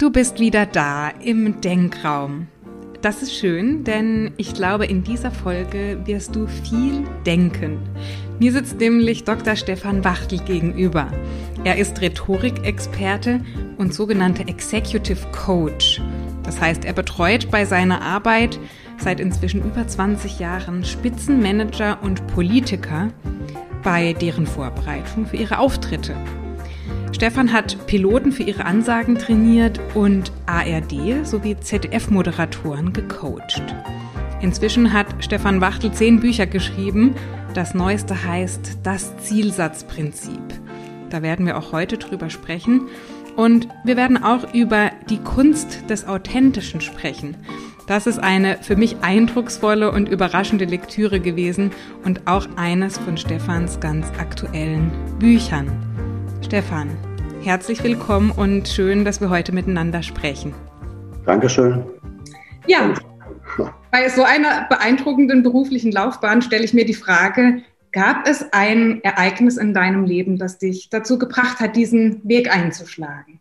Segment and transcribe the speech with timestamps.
[0.00, 2.46] Du bist wieder da im Denkraum.
[3.02, 7.78] Das ist schön, denn ich glaube, in dieser Folge wirst du viel denken.
[8.38, 9.56] Mir sitzt nämlich Dr.
[9.56, 11.12] Stefan Wachtel gegenüber.
[11.64, 13.42] Er ist Rhetorikexperte
[13.76, 16.00] und sogenannter Executive Coach.
[16.44, 18.58] Das heißt, er betreut bei seiner Arbeit
[18.96, 23.10] seit inzwischen über 20 Jahren Spitzenmanager und Politiker
[23.82, 26.16] bei deren Vorbereitung für ihre Auftritte.
[27.12, 33.62] Stefan hat Piloten für ihre Ansagen trainiert und ARD sowie ZDF-Moderatoren gecoacht.
[34.40, 37.14] Inzwischen hat Stefan Wachtel zehn Bücher geschrieben.
[37.52, 40.40] Das neueste heißt Das Zielsatzprinzip.
[41.10, 42.88] Da werden wir auch heute drüber sprechen.
[43.36, 47.36] Und wir werden auch über die Kunst des Authentischen sprechen.
[47.86, 51.72] Das ist eine für mich eindrucksvolle und überraschende Lektüre gewesen
[52.04, 56.09] und auch eines von Stefans ganz aktuellen Büchern.
[56.42, 56.90] Stefan,
[57.42, 60.54] herzlich willkommen und schön, dass wir heute miteinander sprechen.
[61.26, 61.84] Dankeschön.
[62.66, 62.94] Ja,
[63.90, 69.58] bei so einer beeindruckenden beruflichen Laufbahn stelle ich mir die Frage, gab es ein Ereignis
[69.58, 73.40] in deinem Leben, das dich dazu gebracht hat, diesen Weg einzuschlagen?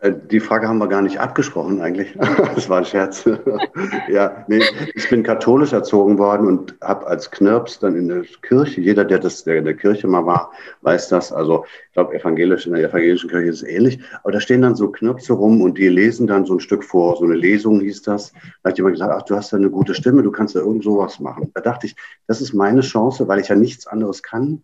[0.00, 2.16] Äh, die Frage haben wir gar nicht abgesprochen eigentlich.
[2.54, 3.24] Das war ein Scherz.
[4.08, 4.62] ja, nee,
[4.94, 9.18] ich bin katholisch erzogen worden und habe als Knirps dann in der Kirche, jeder, der
[9.18, 11.32] das, der in der Kirche mal war, weiß das.
[11.32, 14.00] Also ich glaube, evangelisch in der evangelischen Kirche ist es ähnlich.
[14.22, 17.16] Aber da stehen dann so Knirpse rum und die lesen dann so ein Stück vor.
[17.16, 18.32] So eine Lesung hieß das.
[18.62, 20.84] Da hat jemand gesagt, ach, du hast ja eine gute Stimme, du kannst ja irgend
[20.84, 21.50] sowas machen.
[21.54, 24.62] Da dachte ich, das ist meine Chance, weil ich ja nichts anderes kann.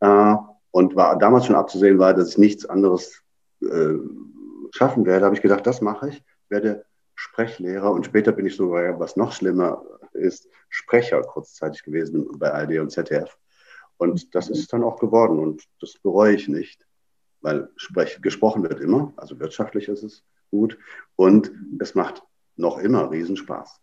[0.00, 0.36] Äh,
[0.70, 3.22] und war damals schon abzusehen war, dass ich nichts anderes
[3.62, 3.94] äh,
[4.74, 8.98] schaffen werde, habe ich gedacht, das mache ich, werde Sprechlehrer und später bin ich sogar,
[8.98, 13.38] was noch schlimmer ist, Sprecher kurzzeitig gewesen bei ARD und ZDF.
[13.98, 16.84] Und das ist dann auch geworden und das bereue ich nicht,
[17.40, 20.76] weil sprech, gesprochen wird immer, also wirtschaftlich ist es gut
[21.14, 22.24] und es macht
[22.56, 23.80] noch immer Riesenspaß.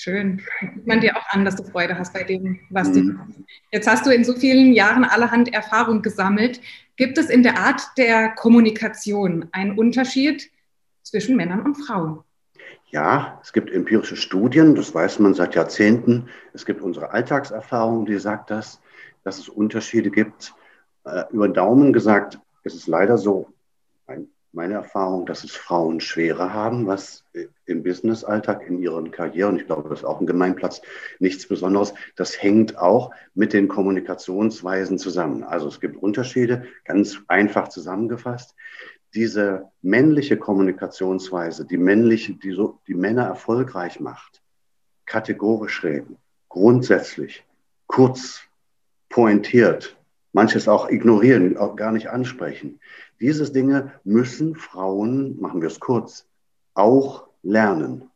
[0.00, 0.40] Schön.
[0.60, 3.18] Sieht man dir auch an, dass du Freude hast bei dem, was mhm.
[3.18, 3.44] du.
[3.70, 6.62] Jetzt hast du in so vielen Jahren allerhand Erfahrung gesammelt.
[6.96, 10.50] Gibt es in der Art der Kommunikation einen Unterschied
[11.02, 12.20] zwischen Männern und Frauen?
[12.86, 16.30] Ja, es gibt empirische Studien, das weiß man seit Jahrzehnten.
[16.54, 18.80] Es gibt unsere Alltagserfahrung, die sagt das,
[19.22, 20.54] dass es Unterschiede gibt.
[21.04, 23.52] Äh, über den Daumen gesagt, ist es leider so,
[24.52, 27.24] meine Erfahrung, dass es Frauen schwerer haben, was
[27.66, 30.82] im Business-Alltag, in ihren Karrieren, ich glaube, das ist auch ein Gemeinplatz,
[31.20, 31.94] nichts Besonderes.
[32.16, 35.44] Das hängt auch mit den Kommunikationsweisen zusammen.
[35.44, 38.54] Also es gibt Unterschiede, ganz einfach zusammengefasst.
[39.14, 44.42] Diese männliche Kommunikationsweise, die männliche, die so, die Männer erfolgreich macht,
[45.06, 46.16] kategorisch reden,
[46.48, 47.44] grundsätzlich,
[47.86, 48.42] kurz,
[49.08, 49.96] pointiert,
[50.32, 52.80] manches auch ignorieren, auch gar nicht ansprechen.
[53.20, 56.26] Diese Dinge müssen Frauen, machen wir es kurz,
[56.74, 58.10] auch lernen.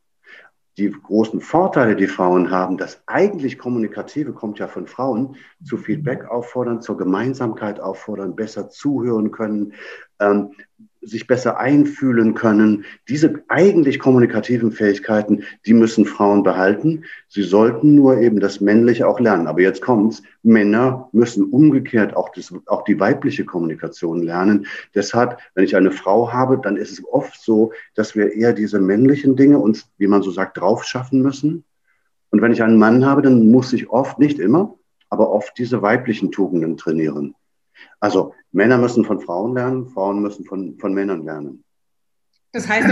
[0.77, 6.25] Die großen Vorteile, die Frauen haben, das eigentlich Kommunikative kommt ja von Frauen, zu Feedback
[6.25, 9.75] auffordern, zur Gemeinsamkeit auffordern, besser zuhören können,
[10.19, 10.53] ähm,
[11.05, 12.85] sich besser einfühlen können.
[13.09, 17.05] Diese eigentlich kommunikativen Fähigkeiten, die müssen Frauen behalten.
[17.29, 19.47] Sie sollten nur eben das Männliche auch lernen.
[19.47, 20.23] Aber jetzt kommt's.
[20.43, 24.67] Männer müssen umgekehrt auch, das, auch die weibliche Kommunikation lernen.
[24.95, 28.81] Deshalb, wenn ich eine Frau habe, dann ist es oft so, dass wir eher diese
[28.81, 31.65] männlichen Dinge uns, wie man so sagt, drauf schaffen müssen.
[32.31, 34.75] Und wenn ich einen Mann habe, dann muss ich oft, nicht immer,
[35.09, 37.35] aber oft diese weiblichen Tugenden trainieren.
[38.01, 41.65] Also Männer müssen von Frauen lernen, Frauen müssen von, von Männern lernen.
[42.53, 42.89] Das heißt,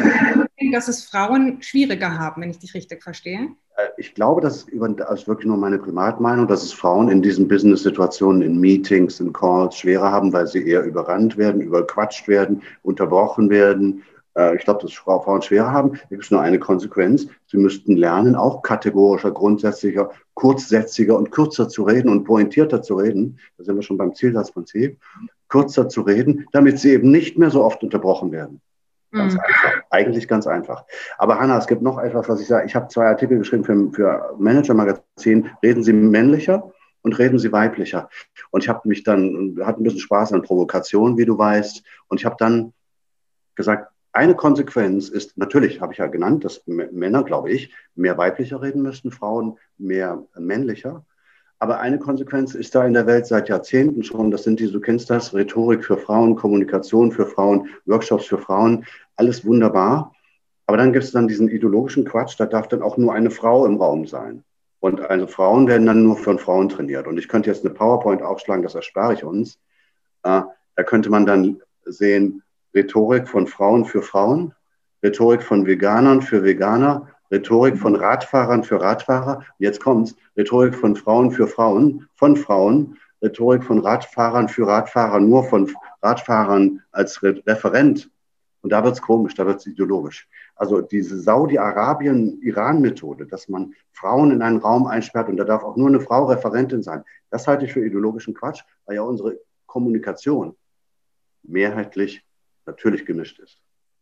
[0.72, 3.50] dass es Frauen schwieriger haben, wenn ich dich richtig verstehe?
[3.76, 7.22] Äh, ich glaube, das ist, das ist wirklich nur meine Privatmeinung, dass es Frauen in
[7.22, 12.62] diesen Business-Situationen, in Meetings, in Calls schwerer haben, weil sie eher überrannt werden, überquatscht werden,
[12.82, 14.02] unterbrochen werden,
[14.36, 15.92] äh, ich glaube, dass Frauen schwerer haben.
[15.92, 17.26] Da gibt es nur eine Konsequenz.
[17.46, 23.38] Sie müssten lernen, auch kategorischer, grundsätzlicher, kurzsätziger und kürzer zu reden und pointierter zu reden.
[23.58, 24.98] Da sind wir schon beim Zielsatzprinzip.
[25.48, 28.60] Kürzer zu reden, damit sie eben nicht mehr so oft unterbrochen werden.
[29.12, 29.40] Ganz mhm.
[29.40, 29.82] einfach.
[29.90, 30.86] Eigentlich ganz einfach.
[31.18, 32.66] Aber Hanna, es gibt noch etwas, was ich sage.
[32.66, 35.50] Ich habe zwei Artikel geschrieben für, für Manager-Magazin.
[35.62, 38.08] Reden Sie männlicher und reden Sie weiblicher.
[38.50, 41.82] Und ich habe mich dann, hatte ein bisschen Spaß an Provokation, wie du weißt.
[42.08, 42.72] Und ich habe dann
[43.54, 48.60] gesagt, eine Konsequenz ist, natürlich habe ich ja genannt, dass Männer, glaube ich, mehr weiblicher
[48.60, 51.04] reden müssten, Frauen mehr männlicher.
[51.58, 54.80] Aber eine Konsequenz ist da in der Welt seit Jahrzehnten schon, das sind die, du
[54.80, 58.84] kennst das, Rhetorik für Frauen, Kommunikation für Frauen, Workshops für Frauen,
[59.16, 60.14] alles wunderbar.
[60.66, 63.64] Aber dann gibt es dann diesen ideologischen Quatsch, da darf dann auch nur eine Frau
[63.64, 64.44] im Raum sein.
[64.80, 67.06] Und also Frauen werden dann nur von Frauen trainiert.
[67.06, 69.60] Und ich könnte jetzt eine PowerPoint aufschlagen, das erspare ich uns.
[70.24, 70.42] Äh,
[70.74, 72.42] da könnte man dann sehen,
[72.74, 74.54] Rhetorik von Frauen für Frauen,
[75.02, 79.44] Rhetorik von Veganern für Veganer, Rhetorik von Radfahrern für Radfahrer.
[79.58, 80.14] Jetzt kommt's.
[80.36, 82.98] Rhetorik von Frauen für Frauen, von Frauen.
[83.22, 85.72] Rhetorik von Radfahrern für Radfahrer, nur von
[86.02, 88.10] Radfahrern als Re Referent.
[88.62, 90.28] Und da wird's komisch, da wird's ideologisch.
[90.56, 95.88] Also diese Saudi-Arabien-Iran-Methode, dass man Frauen in einen Raum einsperrt und da darf auch nur
[95.88, 100.54] eine Frau Referentin sein, das halte ich für ideologischen Quatsch, weil ja unsere Kommunikation
[101.42, 102.24] mehrheitlich
[102.66, 103.58] natürlich gemischt ist.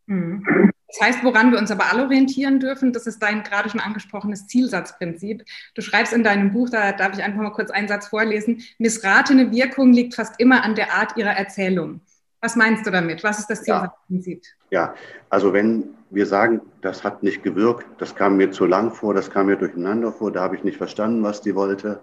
[0.07, 0.71] Mhm.
[0.89, 4.49] Das heißt, woran wir uns aber alle orientieren dürfen, das ist dein gerade schon angesprochenes
[4.49, 5.45] Zielsatzprinzip.
[5.75, 9.53] Du schreibst in deinem Buch, da darf ich einfach mal kurz einen Satz vorlesen, missratene
[9.53, 12.01] Wirkung liegt fast immer an der Art ihrer Erzählung.
[12.41, 13.23] Was meinst du damit?
[13.23, 14.43] Was ist das Zielsatzprinzip?
[14.71, 14.95] Ja, ja,
[15.29, 19.31] also wenn wir sagen, das hat nicht gewirkt, das kam mir zu lang vor, das
[19.31, 22.01] kam mir durcheinander vor, da habe ich nicht verstanden, was die wollte,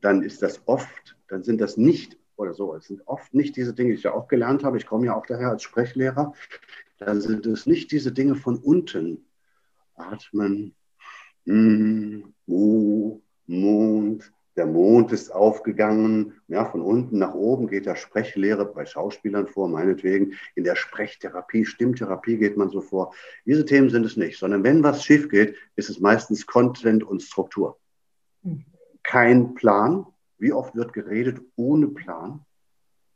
[0.00, 2.74] dann ist das oft, dann sind das nicht oder so.
[2.74, 4.78] Es sind oft nicht diese Dinge, die ich ja auch gelernt habe.
[4.78, 6.32] Ich komme ja auch daher als Sprechlehrer.
[6.98, 9.24] Da sind es nicht diese Dinge von unten.
[9.94, 10.74] Atmen,
[11.44, 16.40] mm, uh, Mond, der Mond ist aufgegangen.
[16.48, 20.34] Ja, von unten nach oben geht der Sprechlehre bei Schauspielern vor, meinetwegen.
[20.54, 23.14] In der Sprechtherapie, Stimmtherapie geht man so vor.
[23.46, 27.22] Diese Themen sind es nicht, sondern wenn was schief geht, ist es meistens Content und
[27.22, 27.78] Struktur.
[28.42, 28.64] Hm.
[29.02, 30.06] Kein Plan,
[30.38, 32.44] wie oft wird geredet ohne Plan?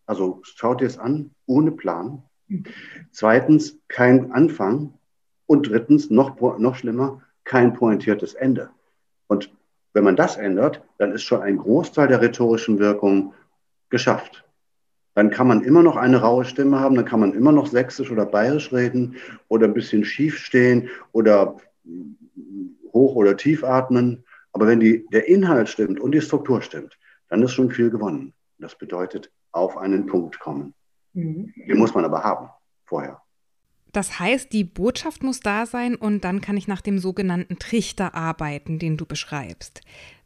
[0.07, 2.23] Also schaut ihr es an, ohne Plan.
[3.11, 4.95] Zweitens, kein Anfang.
[5.47, 8.71] Und drittens, noch, noch schlimmer, kein pointiertes Ende.
[9.27, 9.53] Und
[9.93, 13.35] wenn man das ändert, dann ist schon ein Großteil der rhetorischen Wirkung
[13.91, 14.45] geschafft.
[15.15, 18.11] Dann kann man immer noch eine raue Stimme haben, dann kann man immer noch sächsisch
[18.11, 19.17] oder bayerisch reden
[19.49, 21.57] oder ein bisschen schief stehen oder
[22.93, 24.25] hoch oder tief atmen.
[24.53, 26.99] Aber wenn die, der Inhalt stimmt und die Struktur stimmt,
[27.32, 28.34] dann ist schon viel gewonnen.
[28.58, 30.75] Das bedeutet, auf einen Punkt kommen.
[31.14, 31.50] Mhm.
[31.67, 32.50] Den muss man aber haben
[32.84, 33.23] vorher.
[33.90, 38.14] Das heißt, die Botschaft muss da sein und dann kann ich nach dem sogenannten Trichter
[38.14, 39.81] arbeiten, den du beschreibst.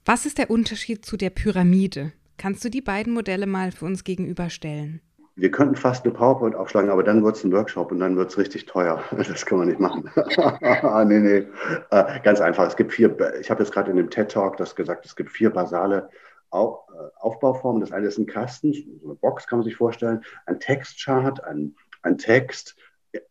[0.04, 2.12] Was ist der Unterschied zu der Pyramide?
[2.38, 5.00] Kannst du die beiden Modelle mal für uns gegenüberstellen?
[5.36, 8.30] Wir könnten fast eine PowerPoint aufschlagen, aber dann wird es ein Workshop und dann wird
[8.30, 9.00] es richtig teuer.
[9.16, 10.10] Das kann man nicht machen.
[11.08, 11.46] nee, nee.
[11.90, 12.66] Äh, ganz einfach.
[12.66, 15.30] Es gibt vier, ich habe jetzt gerade in dem TED Talk das gesagt, es gibt
[15.30, 16.08] vier basale
[16.50, 17.80] Aufbauformen.
[17.80, 21.74] Das eine ist ein Kasten, so eine Box kann man sich vorstellen, ein Textchart, ein,
[22.02, 22.76] ein Text,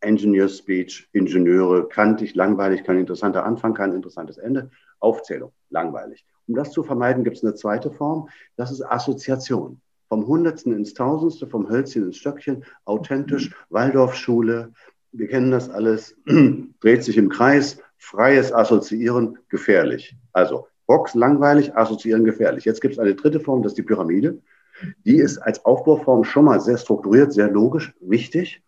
[0.02, 6.26] Engineer Speech, Ingenieure, kantig, langweilig, kein interessanter Anfang, kein interessantes Ende, Aufzählung, langweilig.
[6.48, 9.82] Um das zu vermeiden, gibt es eine zweite Form, das ist Assoziation.
[10.08, 14.72] Vom Hundertsten ins Tausendste, vom Hölzchen ins Stöckchen, authentisch, Waldorfschule,
[15.12, 20.16] wir kennen das alles, dreht sich im Kreis, freies Assoziieren, gefährlich.
[20.34, 22.66] Also Box langweilig, assoziieren gefährlich.
[22.66, 24.40] Jetzt gibt es eine dritte Form, das ist die Pyramide.
[25.06, 28.62] Die ist als Aufbauform schon mal sehr strukturiert, sehr logisch, wichtig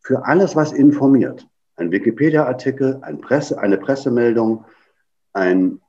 [0.00, 1.48] für alles, was informiert.
[1.76, 4.64] Ein Wikipedia-Artikel, ein Presse, eine Pressemeldung,
[5.32, 5.80] ein,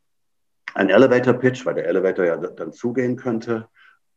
[0.74, 3.68] ein Elevator-Pitch, weil der Elevator ja dann zugehen könnte,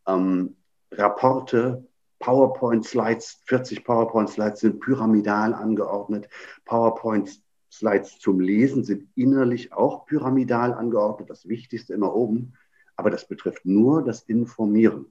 [0.06, 0.56] ähm,
[0.92, 1.84] Rapporte,
[2.20, 6.28] PowerPoint-Slides, 40 PowerPoint-Slides sind pyramidal angeordnet.
[6.64, 7.40] PowerPoint
[7.78, 12.54] Slides zum Lesen sind innerlich auch pyramidal angeordnet, das Wichtigste immer oben,
[12.96, 15.06] aber das betrifft nur das Informieren.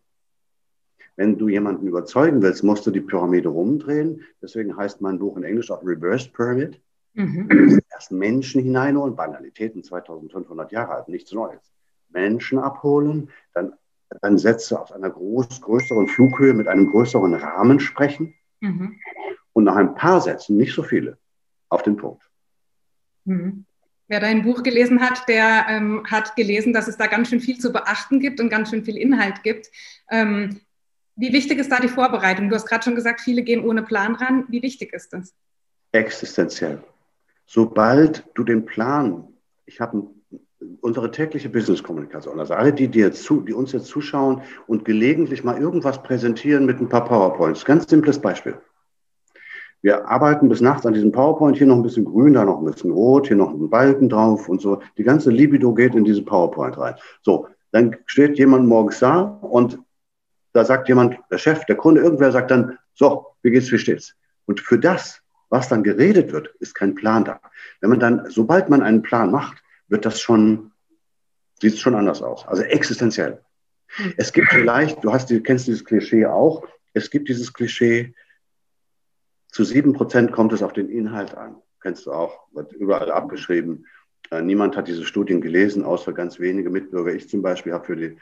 [1.15, 4.23] Wenn du jemanden überzeugen willst, musst du die Pyramide rumdrehen.
[4.41, 6.81] Deswegen heißt mein Buch in Englisch auch Reverse Pyramid.
[7.13, 7.79] Mhm.
[7.93, 11.71] Erst Menschen hineinholen, Banalitäten 2500 Jahre alt, nichts Neues.
[12.09, 13.73] Menschen abholen, dann,
[14.21, 18.99] dann Sätze auf einer groß, größeren Flughöhe mit einem größeren Rahmen sprechen mhm.
[19.53, 21.17] und nach ein paar Sätzen, nicht so viele,
[21.69, 22.24] auf den Punkt.
[23.25, 23.65] Mhm.
[24.07, 27.57] Wer dein Buch gelesen hat, der ähm, hat gelesen, dass es da ganz schön viel
[27.57, 29.71] zu beachten gibt und ganz schön viel Inhalt gibt.
[30.11, 30.61] Ähm,
[31.15, 32.49] wie wichtig ist da die Vorbereitung?
[32.49, 34.45] Du hast gerade schon gesagt, viele gehen ohne Plan ran.
[34.49, 35.33] Wie wichtig ist das?
[35.91, 36.83] Existenziell.
[37.47, 39.27] Sobald du den Plan,
[39.65, 40.07] ich habe
[40.81, 45.59] unsere tägliche Business-Kommunikation, also alle, die, die, zu, die uns jetzt zuschauen und gelegentlich mal
[45.59, 47.65] irgendwas präsentieren mit ein paar PowerPoints.
[47.65, 48.59] Ganz simples Beispiel.
[49.85, 52.65] Wir arbeiten bis nachts an diesem PowerPoint, hier noch ein bisschen grün, da noch ein
[52.65, 54.81] bisschen rot, hier noch ein Balken drauf und so.
[54.97, 56.95] Die ganze Libido geht in diese PowerPoint rein.
[57.21, 59.77] So, dann steht jemand morgens da und
[60.53, 64.15] da sagt jemand, der Chef, der Kunde, irgendwer sagt dann, so, wie geht's, wie steht's?
[64.47, 67.39] Und für das, was dann geredet wird, ist kein Plan da.
[67.79, 70.71] Wenn man dann, sobald man einen Plan macht, wird das schon,
[71.61, 72.43] sieht es schon anders aus.
[72.47, 73.39] Also existenziell.
[73.97, 74.13] Hm.
[74.17, 76.63] Es gibt vielleicht, du hast, du kennst dieses Klischee auch,
[76.95, 78.15] es gibt dieses Klischee,
[79.55, 81.55] zu sieben Prozent kommt es auf den Inhalt an.
[81.79, 83.85] Kennst du auch, wird überall abgeschrieben.
[84.29, 87.13] Äh, niemand hat diese Studien gelesen, außer ganz wenige Mitbürger.
[87.13, 88.17] Ich zum Beispiel habe für die,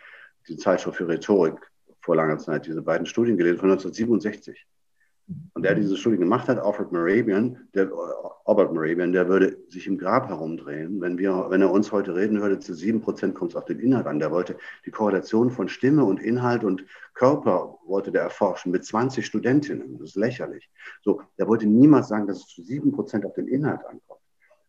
[0.48, 1.56] die Zeitschrift für Rhetorik
[2.02, 4.68] vor langer Zeit diese beiden Studien gelesen von 1967.
[5.54, 7.90] Und der diese Studie gemacht hat, Alfred Morabian, der,
[8.46, 12.42] Albert Morabian, der würde sich im Grab herumdrehen, wenn, wir, wenn er uns heute reden
[12.42, 14.20] würde, zu sieben Prozent kommt es auf den Inhalt an.
[14.20, 19.26] Der wollte die Korrelation von Stimme und Inhalt und Körper wollte der erforschen mit 20
[19.26, 19.98] Studentinnen.
[20.00, 20.70] Das ist lächerlich.
[21.04, 24.20] So, der wollte niemals sagen, dass es zu sieben Prozent auf den Inhalt ankommt.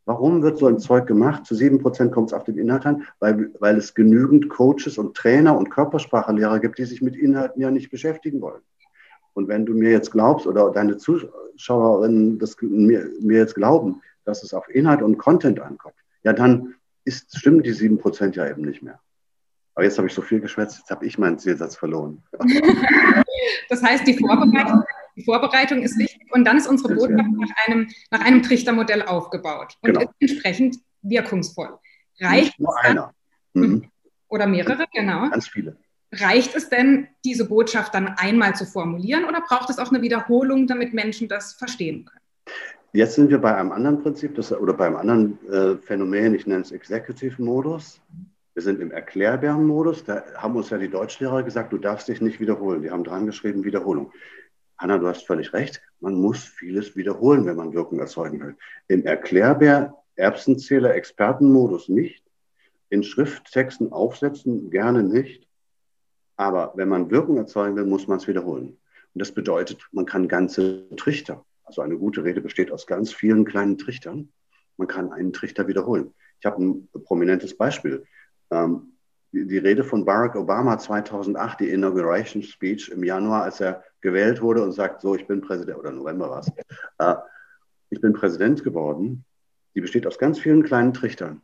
[0.07, 1.47] Warum wird so ein Zeug gemacht?
[1.47, 5.17] Zu sieben Prozent kommt es auf den Inhalt an, weil, weil es genügend Coaches und
[5.17, 8.61] Trainer und Körpersprachelehrer gibt, die sich mit Inhalten ja nicht beschäftigen wollen.
[9.35, 14.43] Und wenn du mir jetzt glaubst oder deine Zuschauerinnen das mir, mir jetzt glauben, dass
[14.43, 16.75] es auf Inhalt und Content ankommt, ja, dann
[17.05, 19.01] ist, stimmen die sieben Prozent ja eben nicht mehr.
[19.75, 22.23] Aber jetzt habe ich so viel geschwätzt, jetzt habe ich meinen Zielsatz verloren.
[23.69, 24.85] das heißt, die Vorbereitung,
[25.17, 29.77] die Vorbereitung ist wichtig und dann ist unsere Botschaft nach einem, nach einem Trichtermodell aufgebaut
[29.81, 30.01] und genau.
[30.01, 31.79] ist entsprechend wirkungsvoll.
[32.21, 33.15] Reicht Nicht nur einer.
[33.53, 33.91] Mhm.
[34.29, 35.29] Oder mehrere, genau.
[35.29, 35.77] Ganz viele.
[36.21, 40.67] Reicht es denn, diese Botschaft dann einmal zu formulieren oder braucht es auch eine Wiederholung,
[40.67, 42.21] damit Menschen das verstehen können?
[42.93, 46.47] Jetzt sind wir bei einem anderen Prinzip das, oder bei einem anderen äh, Phänomen, ich
[46.47, 48.01] nenne es Executive-Modus.
[48.55, 50.05] Wir sind im erklärbaren Modus.
[50.05, 52.83] Da haben uns ja die Deutschlehrer gesagt, du darfst dich nicht wiederholen.
[52.83, 54.13] Die haben dran geschrieben, Wiederholung.
[54.79, 55.83] Hanna, du hast völlig recht.
[55.99, 58.57] Man muss vieles wiederholen, wenn man Wirkung erzeugen will.
[58.87, 62.23] Im erklärbär Erbsenzähler Expertenmodus nicht.
[62.91, 65.44] In Schrifttexten aufsetzen gerne nicht.
[66.37, 68.79] Aber wenn man Wirkung erzeugen will, muss man es wiederholen.
[69.15, 73.45] Und das bedeutet, man kann ganze Trichter, also eine gute Rede besteht aus ganz vielen
[73.45, 74.31] kleinen Trichtern,
[74.77, 76.13] man kann einen Trichter wiederholen.
[76.41, 78.05] Ich habe ein prominentes Beispiel.
[78.51, 78.95] Ähm,
[79.33, 84.43] die, die, Rede von Barack Obama 2008, die Inauguration Speech im Januar, als er gewählt
[84.43, 86.53] wurde und sagt, so, ich bin Präsident, oder November war es,
[86.99, 87.15] äh,
[87.91, 89.25] ich bin Präsident geworden,
[89.75, 91.41] die besteht aus ganz vielen kleinen Trichtern.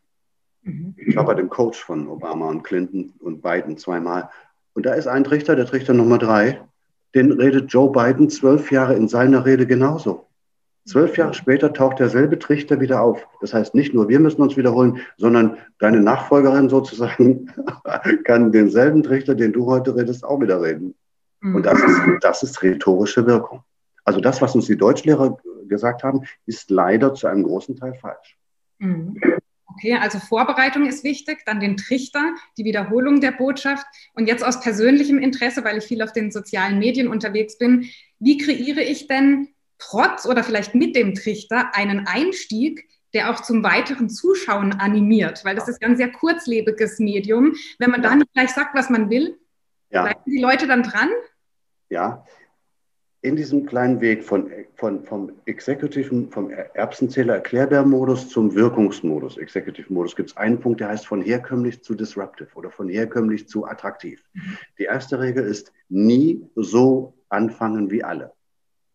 [0.62, 0.94] Mhm.
[0.96, 4.30] Ich war bei dem Coach von Obama und Clinton und Biden zweimal
[4.74, 6.60] und da ist ein Trichter, der Trichter Nummer drei,
[7.14, 10.26] den redet Joe Biden zwölf Jahre in seiner Rede genauso.
[10.86, 13.26] Zwölf Jahre später taucht derselbe Trichter wieder auf.
[13.40, 17.52] Das heißt, nicht nur wir müssen uns wiederholen, sondern deine Nachfolgerin sozusagen
[18.24, 20.94] kann denselben Trichter, den du heute redest, auch wieder reden.
[21.40, 21.56] Mhm.
[21.56, 23.62] Und das ist, das ist rhetorische Wirkung.
[24.04, 28.38] Also das, was uns die Deutschlehrer gesagt haben, ist leider zu einem großen Teil falsch.
[28.78, 29.16] Mhm.
[29.74, 34.60] Okay, also Vorbereitung ist wichtig, dann den Trichter, die Wiederholung der Botschaft und jetzt aus
[34.60, 39.48] persönlichem Interesse, weil ich viel auf den sozialen Medien unterwegs bin, wie kreiere ich denn
[39.78, 45.56] trotz oder vielleicht mit dem Trichter einen Einstieg, der auch zum weiteren Zuschauen animiert, weil
[45.56, 47.54] das ist ja ein sehr kurzlebiges Medium.
[47.78, 49.38] Wenn man da nicht gleich sagt, was man will,
[49.90, 50.02] ja.
[50.02, 51.08] bleiben die Leute dann dran?
[51.88, 52.24] Ja,
[53.22, 60.30] in diesem kleinen Weg von, von, vom exekutiven, vom Erbsenzähler Erklärbär-Modus zum Wirkungsmodus, Executive-Modus, gibt
[60.30, 64.24] es einen Punkt, der heißt von herkömmlich zu disruptive oder von herkömmlich zu attraktiv.
[64.32, 64.56] Mhm.
[64.78, 68.32] Die erste Regel ist, nie so anfangen wie alle.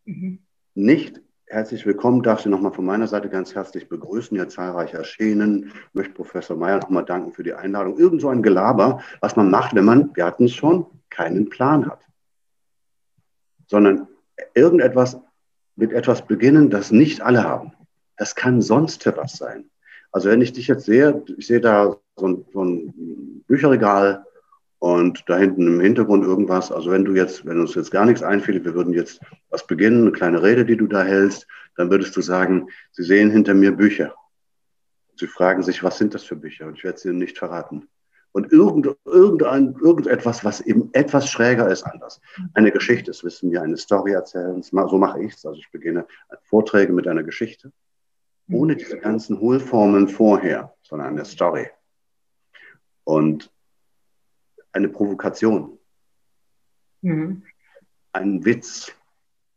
[0.05, 0.39] Mhm.
[0.73, 5.71] Nicht herzlich willkommen, darf Sie nochmal von meiner Seite ganz herzlich begrüßen, ja zahlreich erschienen.
[5.93, 7.99] Möchte Professor Meyer nochmal danken für die Einladung.
[7.99, 11.85] Irgend so ein Gelaber, was man macht, wenn man, wir hatten es schon, keinen Plan
[11.85, 12.01] hat.
[13.67, 14.07] Sondern
[14.53, 15.17] irgendetwas
[15.75, 17.73] mit etwas beginnen, das nicht alle haben.
[18.17, 19.69] Das kann sonst was sein.
[20.11, 24.25] Also wenn ich dich jetzt sehe, ich sehe da so ein, so ein Bücherregal
[24.79, 26.71] und da hinten im Hintergrund irgendwas.
[26.71, 30.03] Also wenn du jetzt, wenn uns jetzt gar nichts einfiel, wir würden jetzt was beginnen,
[30.03, 33.73] eine kleine Rede, die du da hältst, dann würdest du sagen, Sie sehen hinter mir
[33.73, 34.15] Bücher.
[35.17, 36.67] Sie fragen sich, was sind das für Bücher?
[36.67, 37.89] Und ich werde sie Ihnen nicht verraten
[38.35, 42.19] und irgend, irgendein, irgendetwas, was eben etwas schräger ist, anders.
[42.53, 45.45] Eine Geschichte, das wissen wir, eine Story erzählen, so mache ich es.
[45.45, 46.05] Also ich beginne
[46.43, 47.71] Vorträge mit einer Geschichte,
[48.51, 51.69] ohne diese ganzen Hohlformeln vorher, sondern eine Story.
[53.05, 53.49] Und
[54.73, 55.79] eine Provokation,
[57.03, 57.41] mhm.
[58.11, 58.91] ein Witz,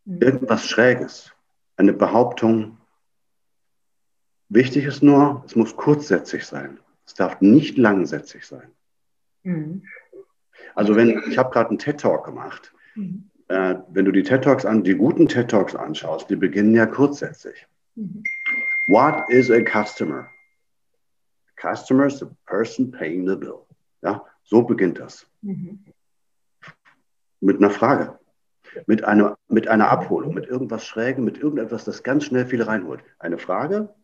[0.04, 0.22] mhm.
[0.22, 1.32] irgendwas Schräges,
[1.76, 2.78] eine Behauptung.
[4.48, 6.78] Wichtig ist nur, es muss kurzsätzig sein.
[7.08, 8.70] Es darf nicht langsätzig sein.
[9.42, 9.82] Mhm.
[10.74, 12.74] Also wenn, ich habe gerade einen TED-Talk gemacht.
[12.96, 13.30] Mhm.
[13.48, 17.66] Äh, wenn du die TED-Talks an, die guten TED-Talks anschaust, die beginnen ja kurzsätzlich.
[17.94, 18.22] Mhm.
[18.88, 20.28] What is a customer?
[21.56, 23.64] A customer is the person paying the bill.
[24.02, 25.26] Ja, so beginnt das.
[25.40, 25.82] Mhm.
[27.40, 28.18] Mit einer Frage.
[28.86, 33.02] Mit einer, mit einer Abholung, mit irgendwas Schrägem, mit irgendetwas, das ganz schnell viele reinholt.
[33.18, 33.94] Eine Frage,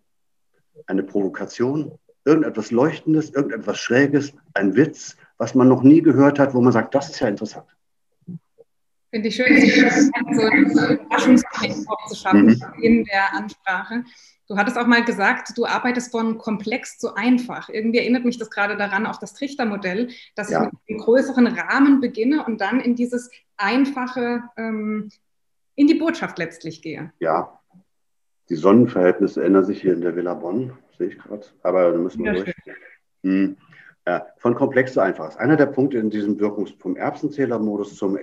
[0.87, 6.61] eine Provokation irgendetwas Leuchtendes, irgendetwas Schräges, ein Witz, was man noch nie gehört hat, wo
[6.61, 7.67] man sagt, das ist ja interessant.
[9.11, 9.61] Finde ich schön,
[10.35, 12.83] so einen Überraschungseffekt zu schaffen mhm.
[12.83, 14.05] in der Ansprache.
[14.49, 17.69] Du hattest auch mal gesagt, du arbeitest von komplex zu einfach.
[17.69, 20.65] Irgendwie erinnert mich das gerade daran, auch das Trichtermodell, dass ja.
[20.65, 25.11] ich mit einem größeren Rahmen beginne und dann in dieses einfache ähm,
[25.77, 27.13] in die Botschaft letztlich gehe.
[27.21, 27.61] Ja,
[28.49, 32.25] die Sonnenverhältnisse ändern sich hier in der Villa Bonn, sehe ich gerade, aber da müssen
[32.25, 32.55] wir ja, durch.
[33.23, 33.57] Hm.
[34.07, 35.25] Ja, von komplex zu einfach.
[35.25, 38.19] Das ist einer der Punkte in diesem Wirkungs vom Erbsenzählermodus zum,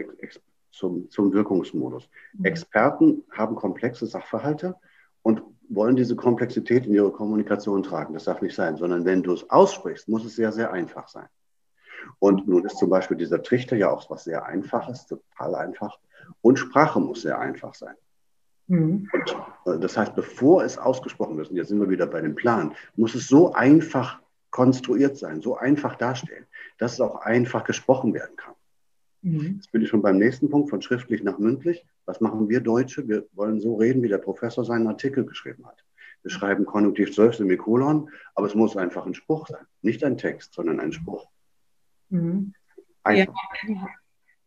[0.71, 2.07] zum, zum Wirkungsmodus.
[2.33, 2.45] Mhm.
[2.45, 4.75] Experten haben komplexe Sachverhalte
[5.23, 8.13] und wollen diese Komplexität in ihre Kommunikation tragen.
[8.13, 11.27] Das darf nicht sein, sondern wenn du es aussprichst, muss es sehr, sehr einfach sein.
[12.19, 15.97] Und nun ist zum Beispiel dieser Trichter ja auch was sehr Einfaches, total einfach.
[16.41, 17.95] Und Sprache muss sehr einfach sein.
[18.71, 19.09] Mhm.
[19.11, 22.35] Und äh, das heißt, bevor es ausgesprochen wird, und jetzt sind wir wieder bei dem
[22.35, 26.45] Plan, muss es so einfach konstruiert sein, so einfach dastehen,
[26.77, 28.53] dass es auch einfach gesprochen werden kann.
[29.23, 29.55] Mhm.
[29.55, 31.85] Jetzt bin ich schon beim nächsten Punkt, von schriftlich nach mündlich.
[32.05, 33.05] Was machen wir Deutsche?
[33.09, 35.83] Wir wollen so reden, wie der Professor seinen Artikel geschrieben hat.
[36.23, 39.65] Wir schreiben Konjunktiv 12 Semikolon, aber es muss einfach ein Spruch sein.
[39.81, 41.27] Nicht ein Text, sondern ein Spruch.
[42.09, 42.53] Mhm.
[43.05, 43.25] Ja,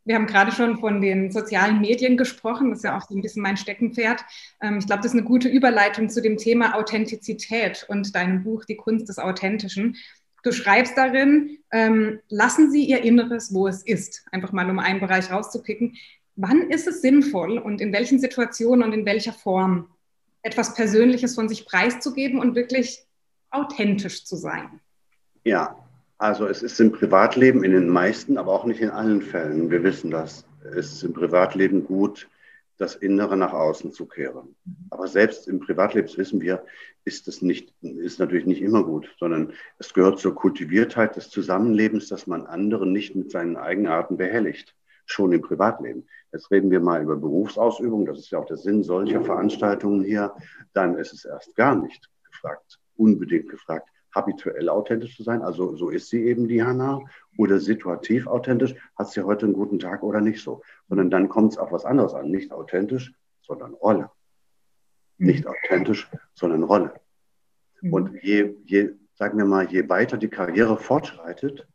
[0.04, 2.70] wir haben gerade schon von den sozialen Medien gesprochen.
[2.70, 4.24] Das ist ja auch so ein bisschen mein Steckenpferd.
[4.60, 8.64] Ähm, ich glaube, das ist eine gute Überleitung zu dem Thema Authentizität und deinem Buch
[8.64, 9.96] Die Kunst des Authentischen.
[10.42, 14.26] Du schreibst darin, ähm, lassen Sie Ihr Inneres, wo es ist.
[14.30, 15.96] Einfach mal, um einen Bereich rauszupicken.
[16.36, 19.88] Wann ist es sinnvoll und in welchen Situationen und in welcher Form
[20.42, 23.06] etwas Persönliches von sich preiszugeben und wirklich
[23.50, 24.80] authentisch zu sein?
[25.44, 25.83] Ja,
[26.24, 29.70] also es ist im Privatleben in den meisten, aber auch nicht in allen Fällen.
[29.70, 30.46] Wir wissen das.
[30.74, 32.30] Es ist im Privatleben gut,
[32.78, 34.56] das Innere nach außen zu kehren.
[34.88, 36.64] Aber selbst im Privatleben, das wissen wir,
[37.04, 42.08] ist es nicht, ist natürlich nicht immer gut, sondern es gehört zur Kultiviertheit des Zusammenlebens,
[42.08, 44.74] dass man anderen nicht mit seinen Eigenarten behelligt.
[45.04, 46.06] Schon im Privatleben.
[46.32, 48.06] Jetzt reden wir mal über Berufsausübung.
[48.06, 50.32] Das ist ja auch der Sinn solcher Veranstaltungen hier.
[50.72, 55.90] Dann ist es erst gar nicht gefragt, unbedingt gefragt, habituell authentisch zu sein, also so
[55.90, 57.00] ist sie eben die Hanna,
[57.36, 61.52] oder situativ authentisch, hat sie heute einen guten Tag oder nicht so, sondern dann kommt
[61.52, 64.10] es auf was anderes an, nicht authentisch, sondern Rolle.
[65.18, 65.26] Mhm.
[65.26, 66.94] Nicht authentisch, sondern Rolle.
[67.80, 67.92] Mhm.
[67.92, 71.66] Und je, je, sagen wir mal, je weiter die Karriere fortschreitet,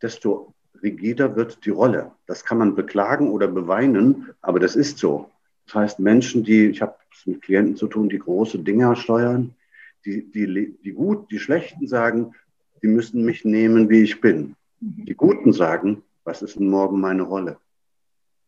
[0.00, 2.12] desto rigider wird die Rolle.
[2.26, 5.30] Das kann man beklagen oder beweinen, aber das ist so.
[5.66, 9.54] Das heißt, Menschen, die, ich habe es mit Klienten zu tun, die große Dinger steuern,
[10.04, 12.34] die, die, die gut, die Schlechten sagen,
[12.82, 14.56] die müssen mich nehmen, wie ich bin.
[14.80, 15.04] Mhm.
[15.04, 17.58] Die Guten sagen, was ist denn morgen meine Rolle?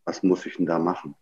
[0.04, 1.14] Was muss ich denn da machen?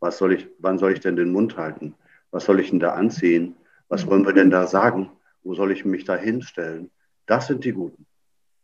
[0.00, 1.94] Was soll ich, wann soll ich denn den Mund halten?
[2.30, 3.56] Was soll ich denn da anziehen?
[3.88, 5.10] Was wollen wir denn da sagen?
[5.42, 6.90] Wo soll ich mich da hinstellen?
[7.26, 8.06] Das sind die Guten,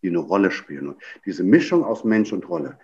[0.03, 0.89] die eine Rolle spielen.
[0.89, 2.79] Und diese Mischung aus Mensch und Rolle,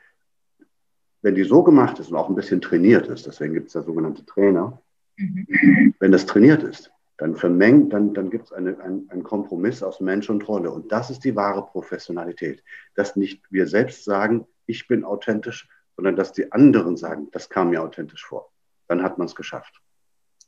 [1.22, 3.82] wenn die so gemacht ist und auch ein bisschen trainiert ist, deswegen gibt es ja
[3.82, 4.80] sogenannte Trainer,
[5.16, 5.94] mhm.
[5.98, 10.00] wenn das trainiert ist, dann vermengt, dann, dann gibt es eine, ein, einen Kompromiss aus
[10.00, 10.70] Mensch und Rolle.
[10.70, 12.64] Und das ist die wahre Professionalität.
[12.94, 17.70] Dass nicht wir selbst sagen, ich bin authentisch, sondern dass die anderen sagen, das kam
[17.70, 18.50] mir authentisch vor.
[18.88, 19.82] Dann hat man es geschafft.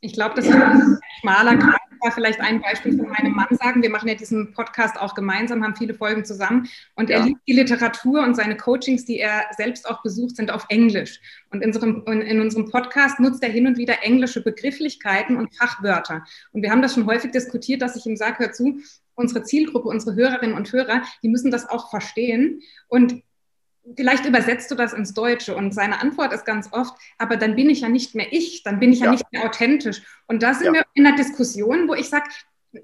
[0.01, 3.81] Ich glaube, das ist ein schmaler Grad mal vielleicht ein Beispiel von meinem Mann sagen.
[3.81, 6.67] Wir machen ja diesen Podcast auch gemeinsam, haben viele Folgen zusammen.
[6.95, 10.65] Und er liebt die Literatur und seine Coachings, die er selbst auch besucht, sind auf
[10.69, 11.19] Englisch.
[11.51, 16.23] Und in unserem, in unserem Podcast nutzt er hin und wieder englische Begrifflichkeiten und Fachwörter.
[16.51, 18.79] Und wir haben das schon häufig diskutiert, dass ich ihm sage, hör zu,
[19.15, 22.61] unsere Zielgruppe, unsere Hörerinnen und Hörer, die müssen das auch verstehen.
[22.87, 23.21] Und
[23.95, 27.69] vielleicht übersetzt du das ins Deutsche und seine Antwort ist ganz oft, aber dann bin
[27.69, 30.01] ich ja nicht mehr ich, dann bin ich ja, ja nicht mehr authentisch.
[30.27, 30.73] Und da sind ja.
[30.73, 32.29] wir in einer Diskussion, wo ich sage,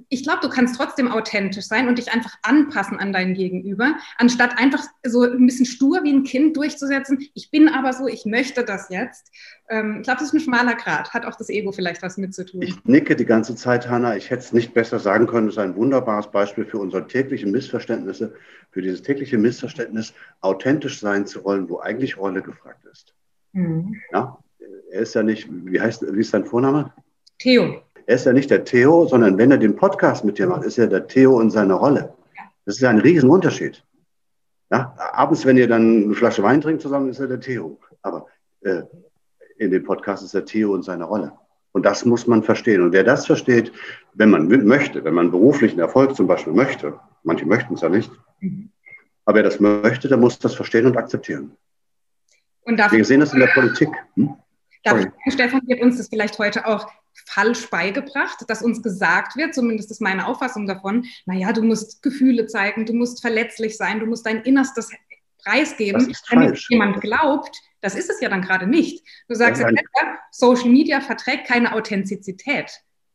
[0.09, 4.57] ich glaube, du kannst trotzdem authentisch sein und dich einfach anpassen an dein Gegenüber, anstatt
[4.57, 7.27] einfach so ein bisschen stur wie ein Kind durchzusetzen.
[7.33, 9.31] Ich bin aber so, ich möchte das jetzt.
[9.69, 11.13] Ähm, ich glaube, das ist ein schmaler Grad.
[11.13, 12.61] Hat auch das Ego vielleicht was mit zu tun.
[12.61, 14.15] Ich nicke die ganze Zeit, Hanna.
[14.15, 15.47] Ich hätte es nicht besser sagen können.
[15.47, 18.35] Das ist ein wunderbares Beispiel für unsere täglichen Missverständnisse,
[18.71, 23.15] für dieses tägliche Missverständnis, authentisch sein zu wollen, wo eigentlich Rolle gefragt ist.
[23.53, 23.95] Mhm.
[24.11, 24.37] Ja,
[24.91, 26.93] er ist ja nicht, wie heißt, wie ist sein Vorname?
[27.39, 27.81] Theo.
[28.09, 30.79] Er ist ja nicht der Theo, sondern wenn er den Podcast mit dir macht, ist
[30.79, 32.11] er der Theo in seiner Rolle.
[32.65, 33.83] Das ist ja ein Riesenunterschied.
[34.71, 37.79] Ja, abends, wenn ihr dann eine Flasche Wein trinkt zusammen, ist er der Theo.
[38.01, 38.25] Aber
[38.61, 38.81] äh,
[39.59, 41.33] in dem Podcast ist der Theo in seiner Rolle.
[41.71, 42.81] Und das muss man verstehen.
[42.81, 43.71] Und wer das versteht,
[44.15, 48.09] wenn man möchte, wenn man beruflichen Erfolg zum Beispiel möchte, manche möchten es ja nicht,
[48.39, 48.71] mhm.
[49.25, 51.55] aber wer das möchte, der muss das verstehen und akzeptieren.
[52.63, 53.89] Und Wir sehen das in der Politik.
[54.15, 54.33] Hm?
[54.83, 56.87] Dafür, Stefan, wird uns das vielleicht heute auch
[57.27, 62.47] falsch beigebracht, dass uns gesagt wird, zumindest ist meine Auffassung davon, naja, du musst Gefühle
[62.47, 64.89] zeigen, du musst verletzlich sein, du musst dein Innerstes
[65.43, 66.67] preisgeben, damit falsch.
[66.69, 69.05] jemand glaubt, das ist es ja dann gerade nicht.
[69.27, 69.69] Du sagst ja,
[70.31, 72.71] Social Media verträgt keine Authentizität.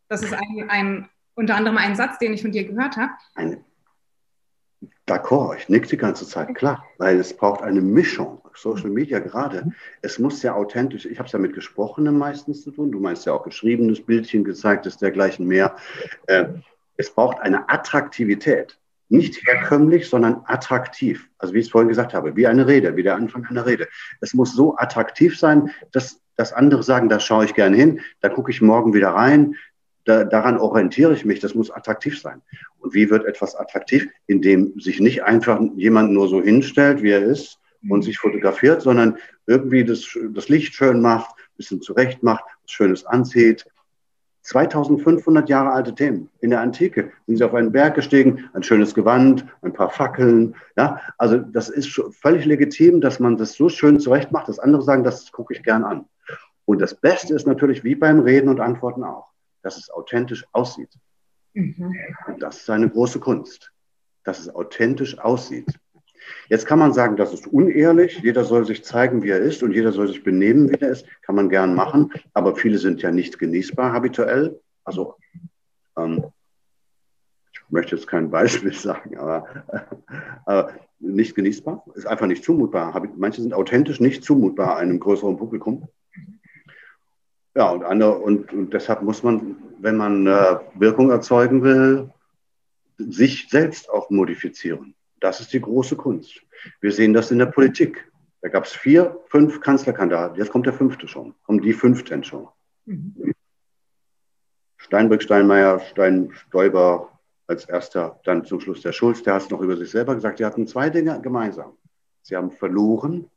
[0.09, 3.13] Das ist ein, ein, unter anderem ein Satz, den ich von dir gehört habe.
[3.35, 3.65] Eine,
[5.07, 8.41] D'accord, ich nick die ganze Zeit, klar, weil es braucht eine Mischung.
[8.55, 12.71] Social Media gerade, es muss ja authentisch, ich habe es ja mit Gesprochenem meistens zu
[12.71, 15.77] tun, du meinst ja auch geschriebenes Bildchen, gezeigtes, dergleichen mehr.
[16.27, 16.47] Äh,
[16.97, 21.29] es braucht eine Attraktivität, nicht herkömmlich, sondern attraktiv.
[21.39, 23.89] Also wie ich es vorhin gesagt habe, wie eine Rede, wie der Anfang einer Rede.
[24.21, 28.29] Es muss so attraktiv sein, dass, dass andere sagen, da schaue ich gerne hin, da
[28.29, 29.57] gucke ich morgen wieder rein,
[30.05, 32.43] da, daran orientiere ich mich, das muss attraktiv sein.
[32.79, 34.09] Und wie wird etwas attraktiv?
[34.27, 39.19] Indem sich nicht einfach jemand nur so hinstellt, wie er ist und sich fotografiert, sondern
[39.47, 43.67] irgendwie das, das Licht schön macht, ein bisschen zurecht macht, was Schönes anzieht.
[44.43, 46.29] 2500 Jahre alte Themen.
[46.41, 50.55] In der Antike sind sie auf einen Berg gestiegen, ein schönes Gewand, ein paar Fackeln.
[50.77, 51.89] Ja, also das ist
[52.21, 55.63] völlig legitim, dass man das so schön zurecht macht, dass andere sagen, das gucke ich
[55.63, 56.05] gern an.
[56.67, 59.34] Und das Beste ist natürlich wie beim Reden und Antworten auch
[59.65, 60.91] dass es authentisch aussieht.
[61.55, 61.97] Mhm.
[62.27, 63.73] Und das ist eine große Kunst,
[64.23, 65.67] dass es authentisch aussieht.
[66.49, 69.73] Jetzt kann man sagen, das ist unehrlich, jeder soll sich zeigen, wie er ist und
[69.73, 73.11] jeder soll sich benehmen, wie er ist, kann man gern machen, aber viele sind ja
[73.11, 74.61] nicht genießbar habituell.
[74.85, 75.17] Also
[75.99, 76.25] ähm,
[77.53, 79.47] ich möchte jetzt kein Beispiel sagen, aber,
[80.47, 83.07] aber nicht genießbar, ist einfach nicht zumutbar.
[83.17, 85.89] Manche sind authentisch nicht zumutbar einem größeren Publikum.
[87.57, 92.11] Ja, und, andere, und, und deshalb muss man, wenn man äh, Wirkung erzeugen will,
[92.99, 94.95] sich selbst auch modifizieren.
[95.21, 96.43] Das ist die große Kunst.
[96.81, 98.11] Wir sehen das in der Politik.
[98.43, 100.37] Da gab es vier, fünf Kanzlerkandidaten.
[100.37, 101.35] Jetzt kommt der fünfte schon.
[101.45, 102.49] Kommen die fünften schon.
[102.85, 103.33] Mhm.
[104.77, 109.61] Steinbrück, Steinmeier, Stein, Stoiber als erster, dann zum Schluss der Schulz, der hat es noch
[109.61, 110.39] über sich selber gesagt.
[110.39, 111.77] Sie hatten zwei Dinge gemeinsam.
[112.23, 113.31] Sie haben verloren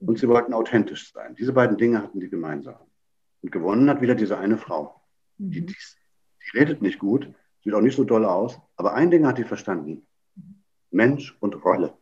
[0.00, 1.34] und sie wollten authentisch sein.
[1.34, 2.87] Diese beiden Dinge hatten die gemeinsam.
[3.42, 5.00] Und gewonnen hat wieder diese eine Frau.
[5.38, 5.50] Mhm.
[5.50, 9.26] Die, die, die, redet nicht gut, sieht auch nicht so doll aus, aber ein Ding
[9.26, 10.06] hat die verstanden.
[10.90, 11.96] Mensch und Rolle.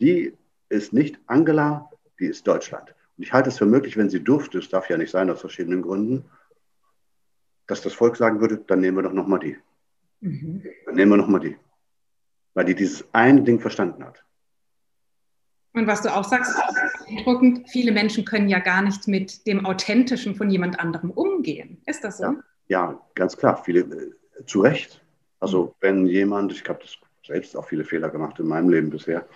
[0.00, 0.36] Die
[0.68, 2.94] ist nicht Angela, die ist Deutschland.
[3.16, 5.40] Und ich halte es für möglich, wenn sie durfte, es darf ja nicht sein aus
[5.40, 6.24] verschiedenen Gründen,
[7.66, 9.56] dass das Volk sagen würde, dann nehmen wir doch nochmal die.
[10.20, 10.64] Mhm.
[10.86, 11.56] Dann nehmen wir nochmal die.
[12.54, 14.25] Weil die dieses eine Ding verstanden hat.
[15.76, 16.56] Und was du auch sagst,
[17.06, 21.82] beeindruckend, viele Menschen können ja gar nicht mit dem Authentischen von jemand anderem umgehen.
[21.84, 22.24] Ist das so?
[22.24, 22.34] Ja,
[22.68, 23.62] ja ganz klar.
[23.62, 25.02] Viele, äh, zu Recht.
[25.38, 29.26] Also wenn jemand, ich habe das selbst auch viele Fehler gemacht in meinem Leben bisher,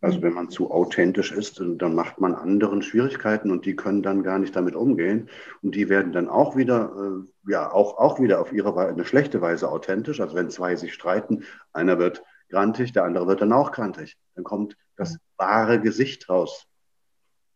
[0.00, 4.22] also wenn man zu authentisch ist, dann macht man anderen Schwierigkeiten und die können dann
[4.22, 5.28] gar nicht damit umgehen.
[5.62, 9.04] Und die werden dann auch wieder, äh, ja, auch, auch wieder auf ihre Weise, eine
[9.04, 10.20] schlechte Weise authentisch.
[10.20, 14.16] Also wenn zwei sich streiten, einer wird grantig, der andere wird dann auch grantig.
[14.34, 16.68] Dann kommt das wahre Gesicht raus.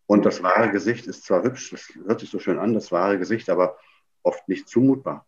[0.07, 3.19] Und das wahre Gesicht ist zwar hübsch, das hört sich so schön an, das wahre
[3.19, 3.77] Gesicht, aber
[4.23, 5.27] oft nicht zumutbar.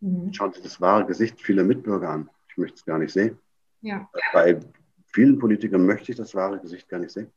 [0.00, 0.32] Mhm.
[0.32, 2.30] Schauen Sie das wahre Gesicht vieler Mitbürger an.
[2.48, 3.38] Ich möchte es gar nicht sehen.
[3.80, 4.10] Ja.
[4.32, 4.58] Bei
[5.06, 7.30] vielen Politikern möchte ich das wahre Gesicht gar nicht sehen.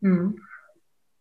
[0.00, 0.40] Mhm.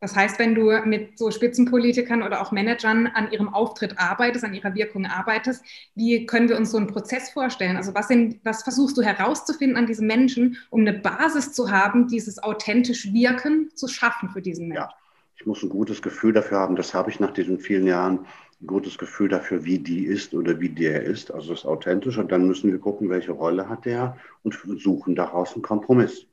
[0.01, 4.55] Das heißt, wenn du mit so Spitzenpolitikern oder auch Managern an ihrem Auftritt arbeitest, an
[4.55, 7.77] ihrer Wirkung arbeitest, wie können wir uns so einen Prozess vorstellen?
[7.77, 12.07] Also was, sind, was versuchst du herauszufinden an diesen Menschen, um eine Basis zu haben,
[12.07, 14.89] dieses authentisch Wirken zu schaffen für diesen Menschen?
[14.89, 14.93] Ja,
[15.35, 16.75] ich muss ein gutes Gefühl dafür haben.
[16.75, 18.25] Das habe ich nach diesen vielen Jahren
[18.59, 21.31] ein gutes Gefühl dafür, wie die ist oder wie der ist.
[21.31, 22.17] Also das ist authentisch.
[22.17, 26.25] Und dann müssen wir gucken, welche Rolle hat der und suchen daraus einen Kompromiss.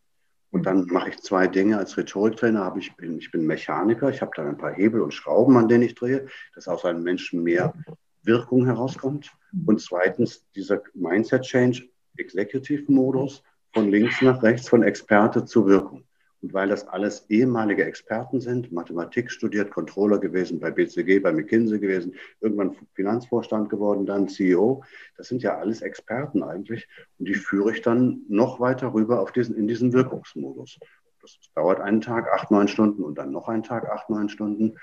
[0.51, 1.79] Und dann mache ich zwei Dinge.
[1.79, 5.13] Als Rhetoriktrainer habe ich, bin, ich bin Mechaniker, ich habe dann ein paar Hebel und
[5.13, 7.75] Schrauben, an denen ich drehe, dass aus einem Menschen mehr
[8.23, 9.31] Wirkung herauskommt.
[9.67, 13.43] Und zweitens dieser Mindset-Change, Executive-Modus,
[13.75, 16.05] von links nach rechts, von Experte zu Wirkung.
[16.41, 21.81] Und weil das alles ehemalige Experten sind, Mathematik studiert, Controller gewesen bei BCG, bei McKinsey
[21.81, 24.85] gewesen, irgendwann Finanzvorstand geworden, dann CEO,
[25.17, 26.89] das sind ja alles Experten eigentlich.
[27.19, 30.79] Und die führe ich dann noch weiter rüber auf diesen, in diesen Wirkungsmodus.
[31.21, 34.77] Das dauert einen Tag, acht, neun Stunden und dann noch einen Tag, acht, neun Stunden.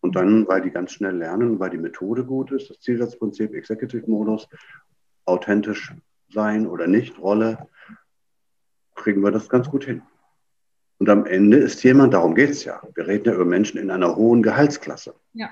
[0.00, 4.48] Und dann, weil die ganz schnell lernen, weil die Methode gut ist, das Zielsatzprinzip, Executive-Modus,
[5.24, 5.94] authentisch
[6.32, 7.68] sein oder nicht, Rolle,
[8.94, 10.02] kriegen wir das ganz gut hin.
[11.00, 13.90] Und am Ende ist jemand, darum geht es ja, wir reden ja über Menschen in
[13.90, 15.14] einer hohen Gehaltsklasse.
[15.32, 15.48] Ja.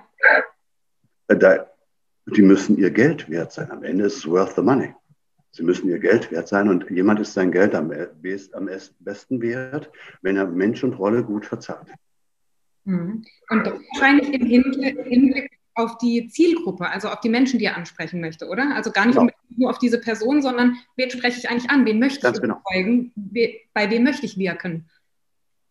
[1.28, 1.66] Äh, da,
[2.26, 3.70] die müssen ihr Geld wert sein.
[3.70, 4.94] Am Ende ist es worth the money.
[5.52, 9.90] Sie müssen ihr Geld wert sein und jemand ist sein Geld am, am besten wert,
[10.20, 11.88] wenn er Mensch und Rolle gut verzahlt.
[12.84, 13.24] Mhm.
[13.48, 18.48] Und wahrscheinlich im Hinblick auf die Zielgruppe, also auf die Menschen, die er ansprechen möchte,
[18.48, 18.74] oder?
[18.74, 19.32] Also gar nicht genau.
[19.56, 21.86] nur auf diese Person, sondern wen spreche ich eigentlich an?
[21.86, 23.12] Wen möchte Ganz ich überzeugen?
[23.14, 23.54] Genau.
[23.72, 24.90] Bei wem möchte ich wirken?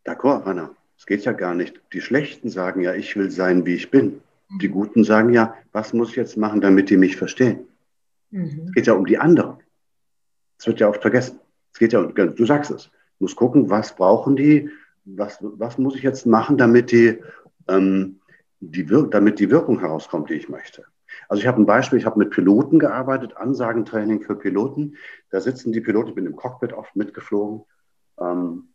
[0.07, 0.71] D'accord, Anna.
[0.97, 1.81] Es geht ja gar nicht.
[1.91, 4.21] Die Schlechten sagen ja, ich will sein, wie ich bin.
[4.61, 7.67] Die Guten sagen ja, was muss ich jetzt machen, damit die mich verstehen?
[8.31, 8.67] Mhm.
[8.67, 9.57] Es geht ja um die anderen.
[10.57, 11.39] Es wird ja oft vergessen.
[11.73, 12.89] Es geht ja, du sagst es,
[13.19, 14.69] muss gucken, was brauchen die,
[15.03, 17.21] was, was muss ich jetzt machen, damit die,
[17.67, 18.21] ähm,
[18.61, 20.85] die, damit die Wirkung herauskommt, die ich möchte.
[21.27, 24.95] Also ich habe ein Beispiel, ich habe mit Piloten gearbeitet, Ansagentraining für Piloten.
[25.29, 27.65] Da sitzen die Piloten, ich bin im Cockpit oft mitgeflogen.
[28.19, 28.69] Ähm,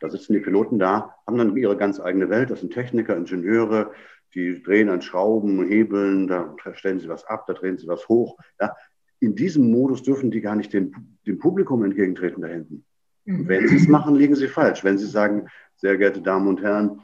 [0.00, 2.50] da sitzen die Piloten da, haben dann ihre ganz eigene Welt.
[2.50, 3.92] Das sind Techniker, Ingenieure,
[4.34, 8.36] die drehen an Schrauben, Hebeln, da stellen sie was ab, da drehen sie was hoch.
[8.60, 8.74] Ja.
[9.20, 12.84] In diesem Modus dürfen die gar nicht dem, dem Publikum entgegentreten da hinten.
[13.24, 13.48] Mhm.
[13.48, 14.84] Wenn sie es machen, liegen sie falsch.
[14.84, 17.00] Wenn sie sagen, sehr geehrte Damen und Herren,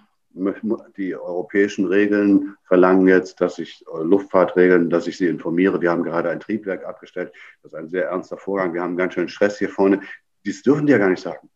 [0.96, 5.80] die europäischen Regeln verlangen jetzt, dass ich äh, Luftfahrtregeln, dass ich Sie informiere.
[5.80, 7.32] Wir haben gerade ein Triebwerk abgestellt.
[7.62, 8.72] Das ist ein sehr ernster Vorgang.
[8.72, 10.00] Wir haben ganz schön Stress hier vorne.
[10.44, 11.50] Dies dürfen die ja gar nicht sagen.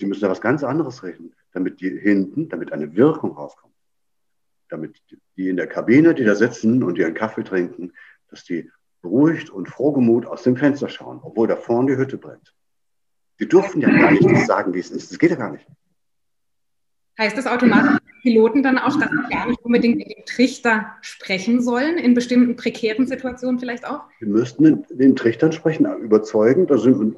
[0.00, 3.74] Die müssen da was ganz anderes reden, damit die hinten, damit eine Wirkung rauskommt.
[4.68, 5.00] Damit
[5.36, 7.92] die in der Kabine, die da sitzen und ihren Kaffee trinken,
[8.28, 12.54] dass die beruhigt und frohgemut aus dem Fenster schauen, obwohl da vorne die Hütte brennt.
[13.40, 15.10] Die dürfen ja gar nicht sagen, wie es ist.
[15.10, 15.66] Das geht ja gar nicht.
[17.18, 20.96] Heißt das automatisch dass Piloten dann auch, dass sie gar nicht unbedingt mit dem Trichter
[21.02, 24.02] sprechen sollen, in bestimmten prekären Situationen vielleicht auch?
[24.20, 26.70] Wir müssten den Trichtern sprechen, überzeugend.
[26.70, 27.16] Da sind,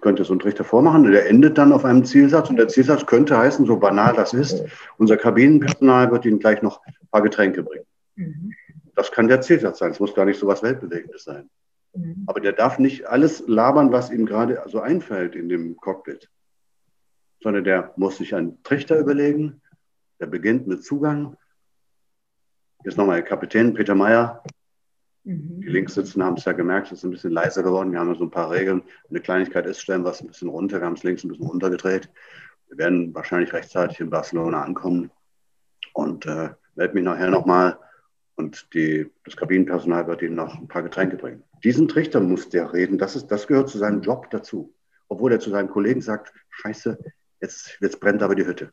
[0.00, 3.36] könnte so einen Trichter vormachen, der endet dann auf einem Zielsatz und der Zielsatz könnte
[3.36, 4.64] heißen, so banal das ist,
[4.98, 7.86] unser Kabinenpersonal wird Ihnen gleich noch ein paar Getränke bringen.
[8.16, 8.52] Mhm.
[8.94, 9.90] Das kann der Zielsatz sein.
[9.90, 11.50] Es muss gar nicht so was Weltbewegendes sein.
[11.94, 12.24] Mhm.
[12.26, 16.30] Aber der darf nicht alles labern, was ihm gerade so einfällt in dem Cockpit
[17.46, 19.60] sondern der muss sich einen Trichter überlegen.
[20.20, 21.36] Der beginnt mit Zugang.
[22.84, 24.42] Jetzt nochmal Kapitän Peter Meyer.
[25.26, 25.60] Mhm.
[25.60, 27.90] Die links sitzen haben es ja gemerkt, es ist ein bisschen leiser geworden.
[27.90, 28.82] Wir haben ja so ein paar Regeln.
[29.10, 30.80] Eine Kleinigkeit ist, stellen wir es ein bisschen runter.
[30.80, 32.08] Wir haben es links ein bisschen runtergedreht.
[32.68, 35.10] Wir werden wahrscheinlich rechtzeitig in Barcelona ankommen
[35.94, 37.78] und äh, melde mich nachher nochmal
[38.36, 41.42] und die, das Kabinenpersonal wird Ihnen noch ein paar Getränke bringen.
[41.64, 42.98] Diesen Trichter muss der reden.
[42.98, 44.74] Das, ist, das gehört zu seinem Job dazu.
[45.08, 46.98] Obwohl er zu seinen Kollegen sagt, scheiße,
[47.40, 48.72] jetzt, jetzt brennt aber die Hütte.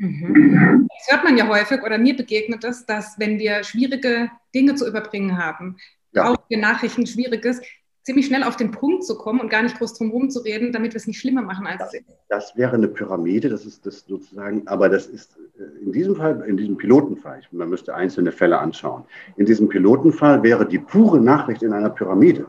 [0.00, 0.88] Mhm.
[0.88, 4.88] Das hört man ja häufig oder mir begegnet es, dass wenn wir schwierige Dinge zu
[4.88, 5.76] überbringen haben,
[6.12, 6.30] ja.
[6.30, 7.60] auch für Nachrichten schwieriges,
[8.02, 10.72] ziemlich schnell auf den Punkt zu kommen und gar nicht groß drum herum zu reden,
[10.72, 11.92] damit wir es nicht schlimmer machen als das,
[12.30, 16.42] das wäre eine Pyramide, das ist das sozusagen, aber das ist äh, in diesem Fall,
[16.48, 19.04] in diesem Pilotenfall, man müsste einzelne Fälle anschauen.
[19.36, 22.46] In diesem Pilotenfall wäre die pure Nachricht in einer Pyramide.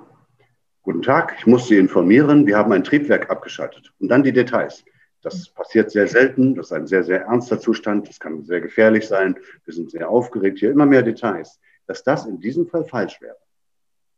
[0.84, 3.92] Guten Tag, ich muss Sie informieren, wir haben ein Triebwerk abgeschaltet.
[4.00, 4.86] Und dann die Details.
[5.22, 6.56] Das passiert sehr selten.
[6.56, 8.10] Das ist ein sehr, sehr ernster Zustand.
[8.10, 9.38] Das kann sehr gefährlich sein.
[9.66, 10.60] Wir sind sehr aufgeregt.
[10.60, 11.60] Hier immer mehr Details.
[11.86, 13.38] Dass das in diesem Fall falsch wäre.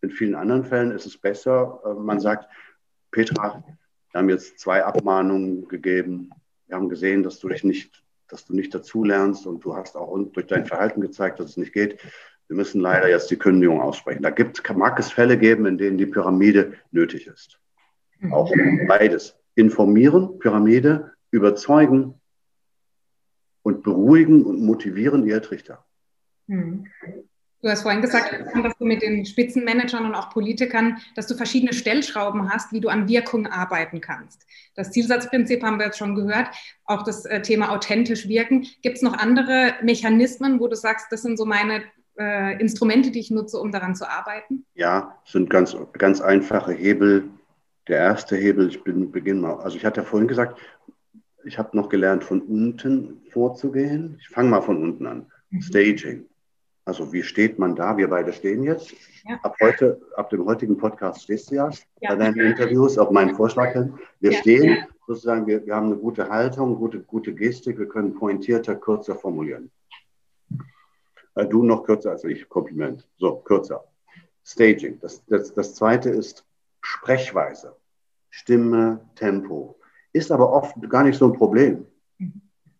[0.01, 1.81] In vielen anderen Fällen ist es besser.
[1.85, 2.49] Äh, man sagt,
[3.11, 3.63] Petra,
[4.11, 6.29] wir haben jetzt zwei Abmahnungen gegeben.
[6.67, 10.17] Wir haben gesehen, dass du dich nicht, dass du nicht dazulernst und du hast auch
[10.31, 11.99] durch dein Verhalten gezeigt, dass es nicht geht.
[12.47, 14.23] Wir müssen leider jetzt die Kündigung aussprechen.
[14.23, 17.59] Da gibt, mag es Fälle geben, in denen die Pyramide nötig ist.
[18.31, 18.51] Auch
[18.87, 22.19] beides informieren, Pyramide, überzeugen
[23.61, 25.85] und beruhigen und motivieren die Ertrichter.
[26.47, 26.85] Hm.
[27.63, 31.71] Du hast vorhin gesagt, dass du mit den Spitzenmanagern und auch Politikern, dass du verschiedene
[31.71, 34.45] Stellschrauben hast, wie du an Wirkung arbeiten kannst.
[34.75, 36.49] Das Zielsatzprinzip haben wir jetzt schon gehört,
[36.83, 38.67] auch das äh, Thema authentisch wirken.
[38.81, 41.83] Gibt es noch andere Mechanismen, wo du sagst, das sind so meine
[42.19, 44.65] äh, Instrumente, die ich nutze, um daran zu arbeiten?
[44.73, 47.29] Ja, sind ganz, ganz einfache Hebel,
[47.87, 50.59] der erste Hebel, ich bin, beginne mal, also ich hatte ja vorhin gesagt,
[51.45, 54.17] ich habe noch gelernt, von unten vorzugehen.
[54.19, 55.31] Ich fange mal von unten an.
[55.49, 55.61] Mhm.
[55.61, 56.25] Staging.
[56.85, 57.97] Also wie steht man da?
[57.97, 58.93] Wir beide stehen jetzt.
[59.25, 59.39] Ja.
[59.43, 61.69] Ab heute, ab dem heutigen Podcast stehst du ja,
[62.01, 62.09] ja.
[62.09, 63.93] bei deinen Interviews, auf meinen Vorschlag hin.
[64.19, 64.37] Wir ja.
[64.39, 69.15] stehen sozusagen, wir, wir haben eine gute Haltung, gute, gute Gestik, wir können pointierter, kürzer
[69.15, 69.71] formulieren.
[71.35, 73.07] Äh, du noch kürzer als ich, Kompliment.
[73.17, 73.85] So, kürzer.
[74.45, 74.99] Staging.
[74.99, 76.45] Das, das, das zweite ist
[76.83, 77.75] Sprechweise,
[78.29, 79.79] Stimme, Tempo.
[80.11, 81.87] Ist aber oft gar nicht so ein Problem.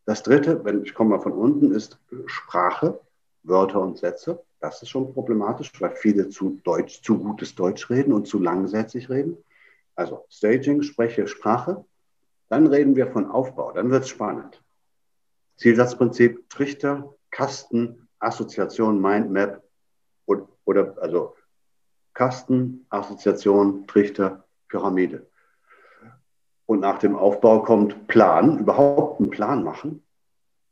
[0.06, 3.00] Das dritte, wenn ich komme mal von unten, ist Sprache,
[3.44, 4.44] Wörter und Sätze.
[4.60, 9.10] Das ist schon problematisch, weil viele zu Deutsch, zu gutes Deutsch reden und zu langsätzig
[9.10, 9.38] reden.
[9.96, 11.84] Also Staging, Spreche, Sprache.
[12.50, 14.62] Dann reden wir von Aufbau, dann wird es spannend.
[15.58, 19.64] Zielsatzprinzip, Trichter, Kasten, Assoziation, Mindmap
[20.26, 21.36] oder, oder also
[22.14, 25.28] Kasten, Assoziation, Trichter, Pyramide.
[26.66, 30.04] Und nach dem Aufbau kommt Plan, überhaupt einen Plan machen.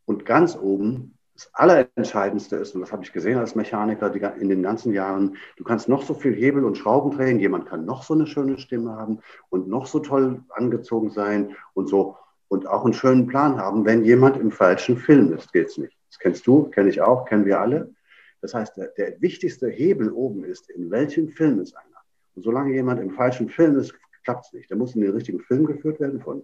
[0.05, 4.63] Und ganz oben, das Allerentscheidendste ist, und das habe ich gesehen als Mechaniker in den
[4.63, 8.13] ganzen Jahren, du kannst noch so viel Hebel und Schrauben drehen, jemand kann noch so
[8.13, 12.93] eine schöne Stimme haben und noch so toll angezogen sein und so und auch einen
[12.93, 13.85] schönen Plan haben.
[13.85, 15.97] Wenn jemand im falschen Film ist, geht es nicht.
[16.09, 17.93] Das kennst du, kenne ich auch, kennen wir alle.
[18.41, 21.87] Das heißt, der, der wichtigste Hebel oben ist, in welchem Film ist einer.
[22.35, 24.69] Und solange jemand im falschen Film ist, klappt es nicht.
[24.69, 26.43] Der muss in den richtigen Film geführt werden, von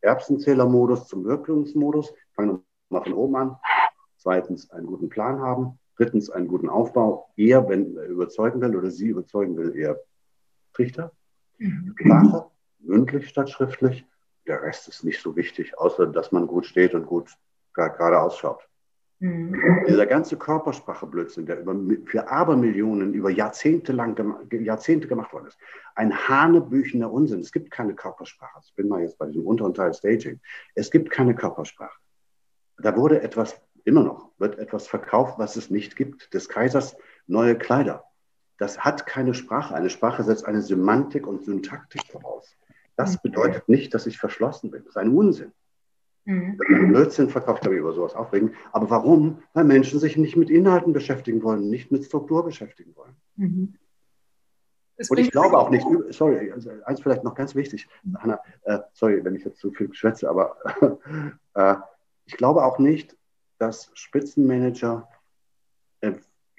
[0.00, 2.12] Erbsenzählermodus zum Wirkungsmodus.
[2.34, 3.56] Fangen wir mal von oben an.
[4.16, 5.78] Zweitens, einen guten Plan haben.
[5.96, 7.30] Drittens, einen guten Aufbau.
[7.36, 10.00] Er, wenn er überzeugen will oder sie überzeugen will, eher
[10.72, 11.12] Trichter.
[11.58, 11.94] Mhm.
[11.98, 12.46] Sprache,
[12.78, 14.06] mündlich statt schriftlich.
[14.46, 17.30] Der Rest ist nicht so wichtig, außer dass man gut steht und gut
[17.74, 18.67] gerade ausschaut.
[19.20, 19.84] Mhm.
[19.88, 21.74] Dieser ganze Körpersprache-Blödsinn, der über,
[22.06, 24.16] für Abermillionen über Jahrzehnte lang
[24.50, 25.58] Jahrzehnte gemacht worden ist,
[25.96, 27.40] ein hanebüchener Unsinn.
[27.40, 28.60] Es gibt keine Körpersprache.
[28.64, 30.40] Ich bin mal jetzt bei diesem unteren Teil Staging.
[30.74, 31.98] Es gibt keine Körpersprache.
[32.78, 36.32] Da wurde etwas, immer noch, wird etwas verkauft, was es nicht gibt.
[36.32, 38.04] Des Kaisers neue Kleider.
[38.58, 39.74] Das hat keine Sprache.
[39.74, 42.56] Eine Sprache setzt eine Semantik und Syntaktik voraus.
[42.94, 43.18] Das mhm.
[43.24, 44.82] bedeutet nicht, dass ich verschlossen bin.
[44.84, 45.52] Das ist ein Unsinn.
[46.28, 46.58] Mhm.
[46.58, 48.54] Blödsinn verkauft, glaube ich, über sowas aufregen.
[48.72, 49.38] Aber warum?
[49.54, 53.16] Weil Menschen sich nicht mit Inhalten beschäftigen wollen, nicht mit Struktur beschäftigen wollen.
[53.36, 53.74] Mhm.
[55.08, 57.88] Und ich glaube auch nicht, sorry, also eins vielleicht noch ganz wichtig,
[58.18, 60.58] Hanna, äh, sorry, wenn ich jetzt zu viel schwätze, aber
[61.54, 61.76] äh,
[62.26, 63.16] ich glaube auch nicht,
[63.58, 65.08] dass Spitzenmanager
[66.02, 66.12] äh,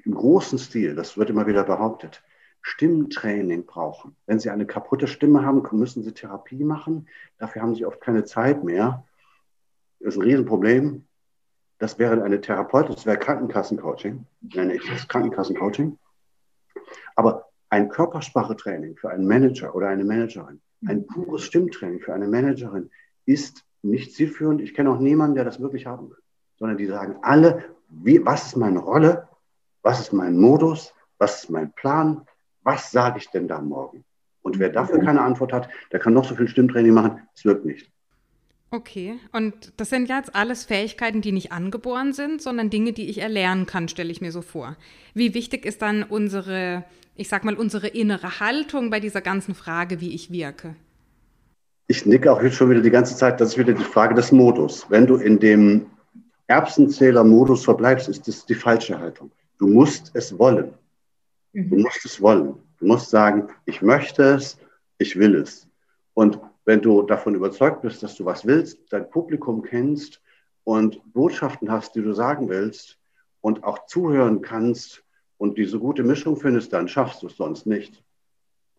[0.03, 2.23] im großen Stil, das wird immer wieder behauptet,
[2.61, 4.15] Stimmtraining brauchen.
[4.25, 7.07] Wenn sie eine kaputte Stimme haben, müssen sie Therapie machen.
[7.37, 9.05] Dafür haben sie oft keine Zeit mehr
[9.99, 11.05] ist ein Riesenproblem.
[11.77, 15.97] Das wäre eine Therapeutin, das wäre Krankenkassencoaching, nenne ich das Krankenkassencoaching.
[17.15, 22.89] Aber ein Körpersprachetraining für einen Manager oder eine Managerin, ein pures Stimmtraining für eine Managerin
[23.25, 24.61] ist nicht zielführend.
[24.61, 26.17] Ich kenne auch niemanden, der das wirklich haben will,
[26.57, 29.27] sondern die sagen alle, wie, was ist meine Rolle,
[29.81, 32.25] was ist mein Modus, was ist mein Plan,
[32.63, 34.03] was sage ich denn da morgen?
[34.41, 37.65] Und wer dafür keine Antwort hat, der kann noch so viel Stimmtraining machen, es wirkt
[37.65, 37.91] nicht.
[38.71, 43.17] Okay, und das sind jetzt alles Fähigkeiten, die nicht angeboren sind, sondern Dinge, die ich
[43.17, 44.75] erlernen kann, stelle ich mir so vor.
[45.15, 46.83] Wie wichtig ist dann unsere,
[47.15, 50.75] ich sag mal, unsere innere Haltung bei dieser ganzen Frage, wie ich wirke?
[51.87, 54.31] Ich nicke auch jetzt schon wieder die ganze Zeit, das ist wieder die Frage des
[54.31, 54.85] Modus.
[54.89, 55.87] Wenn du in dem
[56.45, 59.31] Erbsenzähler-Modus verbleibst, ist das die falsche Haltung.
[59.57, 60.73] Du musst es wollen.
[61.53, 61.81] Du mhm.
[61.81, 62.53] musst es wollen.
[62.79, 64.59] Du musst sagen, ich möchte es,
[64.99, 65.67] ich will es.
[66.13, 70.21] Und wenn du davon überzeugt bist, dass du was willst, dein Publikum kennst
[70.63, 72.99] und Botschaften hast, die du sagen willst
[73.41, 75.03] und auch zuhören kannst
[75.37, 78.03] und diese gute Mischung findest, dann schaffst du es sonst nicht.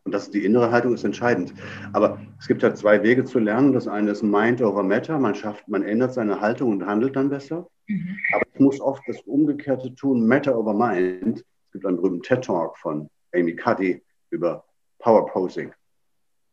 [0.05, 1.53] Und das, die innere Haltung ist entscheidend.
[1.93, 3.73] Aber es gibt ja zwei Wege zu lernen.
[3.73, 5.19] Das eine ist Mind over Matter.
[5.19, 7.69] Man schafft, man ändert seine Haltung und handelt dann besser.
[7.87, 8.17] Mhm.
[8.33, 11.39] Aber ich muss oft das Umgekehrte tun, Matter over Mind.
[11.39, 14.65] Es gibt einen berühmten TED Talk von Amy Cuddy über
[14.99, 15.73] Power Posing.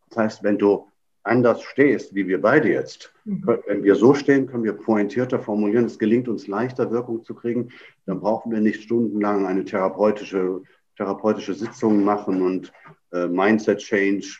[0.09, 0.87] Das heißt, wenn du
[1.27, 3.59] anders stehst, wie wir beide jetzt, mhm.
[3.67, 5.85] wenn wir so stehen, können wir pointierter formulieren.
[5.85, 7.69] Es gelingt uns leichter, Wirkung zu kriegen.
[8.05, 10.61] Dann brauchen wir nicht stundenlang eine therapeutische,
[10.95, 12.71] therapeutische Sitzung machen und
[13.11, 14.39] äh, Mindset Change,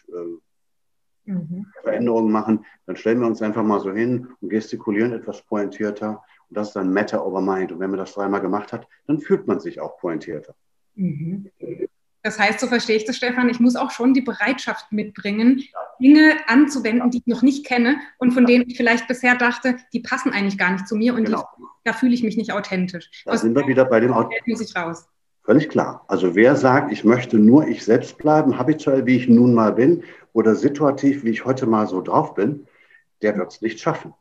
[1.28, 1.68] äh, mhm.
[1.84, 2.66] Veränderungen machen.
[2.86, 6.24] Dann stellen wir uns einfach mal so hin und gestikulieren etwas pointierter.
[6.50, 7.72] Und das ist dann Matter over Mind.
[7.72, 10.56] Und wenn man das dreimal gemacht hat, dann fühlt man sich auch pointierter.
[10.96, 11.50] Mhm.
[12.28, 15.64] Das heißt, so verstehe ich das, Stefan, ich muss auch schon die Bereitschaft mitbringen,
[16.02, 20.02] Dinge anzuwenden, die ich noch nicht kenne und von denen ich vielleicht bisher dachte, die
[20.02, 21.48] passen eigentlich gar nicht zu mir und genau.
[21.58, 23.24] die, da fühle ich mich nicht authentisch.
[23.24, 24.12] Da Aus sind wir wieder bei dem
[24.46, 25.08] muss ich raus.
[25.44, 26.04] Völlig klar.
[26.10, 30.04] Also wer sagt, ich möchte nur ich selbst bleiben, habituell, wie ich nun mal bin,
[30.34, 32.68] oder situativ, wie ich heute mal so drauf bin,
[33.22, 34.14] der wird es nicht schaffen.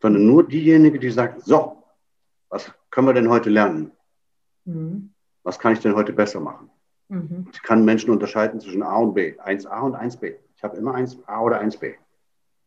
[0.00, 1.82] Sondern nur diejenige, die sagt, so,
[2.48, 3.90] was können wir denn heute lernen?
[4.64, 6.70] Mhm was kann ich denn heute besser machen?
[7.08, 7.48] Mhm.
[7.52, 10.36] Ich kann Menschen unterscheiden zwischen A und B, 1a und 1b.
[10.56, 11.94] Ich habe immer 1a oder 1b.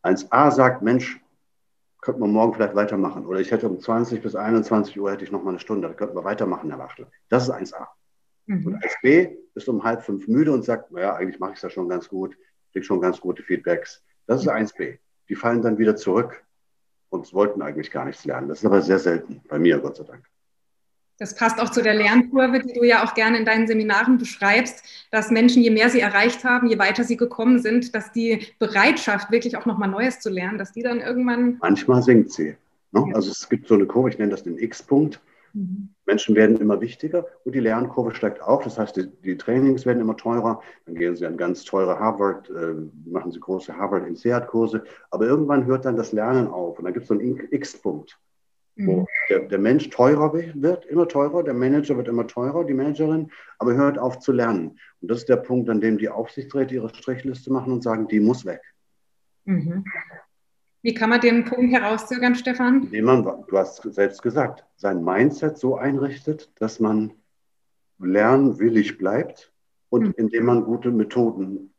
[0.02, 1.20] 1a sagt, Mensch,
[2.00, 3.24] könnte man morgen vielleicht weitermachen.
[3.24, 5.94] Oder ich hätte um 20 bis 21 Uhr hätte ich noch mal eine Stunde, da
[5.94, 7.06] könnten wir weitermachen, Herr Wachtel.
[7.28, 7.86] Das ist 1a.
[8.46, 8.66] Mhm.
[8.66, 11.70] Und 1b ist um halb fünf müde und sagt, naja, eigentlich mache ich es ja
[11.70, 12.36] schon ganz gut,
[12.72, 14.02] kriege schon ganz gute Feedbacks.
[14.26, 14.98] Das ist 1b.
[15.28, 16.44] Die fallen dann wieder zurück
[17.10, 18.48] und wollten eigentlich gar nichts lernen.
[18.48, 20.28] Das ist aber sehr selten, bei mir, Gott sei Dank.
[21.22, 24.82] Das passt auch zu der Lernkurve, die du ja auch gerne in deinen Seminaren beschreibst,
[25.12, 29.30] dass Menschen, je mehr sie erreicht haben, je weiter sie gekommen sind, dass die Bereitschaft,
[29.30, 31.58] wirklich auch nochmal Neues zu lernen, dass die dann irgendwann.
[31.60, 32.56] Manchmal sinkt sie.
[32.90, 33.04] Ne?
[33.06, 33.14] Ja.
[33.14, 35.20] Also es gibt so eine Kurve, ich nenne das den X-Punkt.
[35.52, 35.90] Mhm.
[36.06, 38.64] Menschen werden immer wichtiger und die Lernkurve steigt auch.
[38.64, 40.60] Das heißt, die, die, Trainings werden immer teurer.
[40.86, 42.74] Dann gehen sie an ganz teure Harvard, äh,
[43.08, 44.82] machen sie große Harvard-INSEAD-Kurse.
[45.12, 48.18] Aber irgendwann hört dann das Lernen auf und dann gibt es so einen X-Punkt
[48.76, 49.06] wo mhm.
[49.28, 53.74] der, der, Mensch teurer wird, immer teurer, der Manager wird immer teurer, die Managerin, aber
[53.74, 54.78] hört auf zu lernen.
[55.00, 58.20] Und das ist der Punkt, an dem die Aufsichtsräte ihre Strichliste machen und sagen, die
[58.20, 58.62] muss weg.
[59.44, 59.84] Mhm.
[60.82, 62.84] Wie kann man den Punkt herauszögern, Stefan?
[62.84, 67.12] Indem man, du hast selbst gesagt, sein Mindset so einrichtet, dass man
[67.98, 69.52] lernwillig bleibt
[69.90, 70.14] und mhm.
[70.16, 71.72] indem man gute Methoden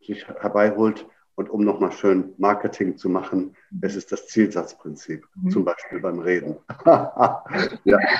[0.00, 1.06] sich herbeiholt.
[1.36, 5.50] Und um nochmal schön Marketing zu machen, es ist das Zielsatzprinzip, mhm.
[5.50, 6.56] zum Beispiel beim Reden.
[6.86, 7.44] ja,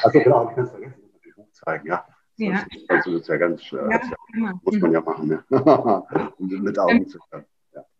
[0.02, 2.04] also genau, ich kann es vergessen, natürlich hochzeigen, ja.
[2.36, 2.66] Ja.
[2.88, 4.00] Also das ist ja ganz, äh, ja,
[4.34, 5.44] ja, muss man ja machen, ne?
[6.38, 7.46] um mit Augen ähm, zu können.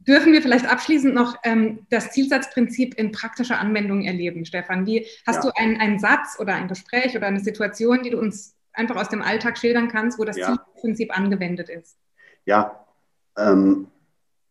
[0.01, 4.87] Dürfen wir vielleicht abschließend noch ähm, das Zielsatzprinzip in praktischer Anwendung erleben, Stefan?
[4.87, 5.51] Wie hast ja.
[5.51, 9.09] du einen, einen Satz oder ein Gespräch oder eine Situation, die du uns einfach aus
[9.09, 10.47] dem Alltag schildern kannst, wo das ja.
[10.47, 11.97] Zielsatzprinzip angewendet ist?
[12.45, 12.87] Ja,
[13.37, 13.89] ähm,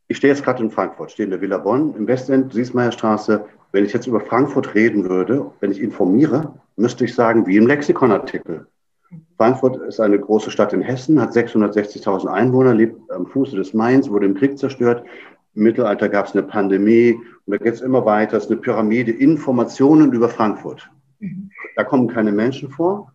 [0.07, 3.45] ich stehe jetzt gerade in Frankfurt, stehe in der Villa Bonn im Westend, Siesmeierstraße.
[3.71, 7.67] Wenn ich jetzt über Frankfurt reden würde, wenn ich informiere, müsste ich sagen, wie im
[7.67, 8.67] Lexikonartikel.
[9.37, 14.09] Frankfurt ist eine große Stadt in Hessen, hat 660.000 Einwohner, lebt am Fuße des Mains,
[14.09, 15.03] wurde im Krieg zerstört,
[15.55, 17.13] im Mittelalter gab es eine Pandemie
[17.45, 18.37] und da geht es immer weiter.
[18.37, 20.89] Es ist eine Pyramide Informationen über Frankfurt.
[21.75, 23.11] Da kommen keine Menschen vor.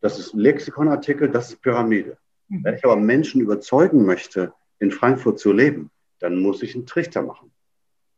[0.00, 2.16] Das ist Lexikonartikel, das ist Pyramide.
[2.48, 5.90] Wenn ich aber Menschen überzeugen möchte, in Frankfurt zu leben,
[6.22, 7.52] dann muss ich einen Trichter machen.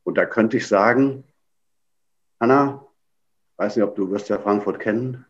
[0.04, 1.24] Und da könnte ich sagen,
[2.38, 2.86] Anna,
[3.56, 5.24] weiß nicht, ob du wirst ja Frankfurt kennen,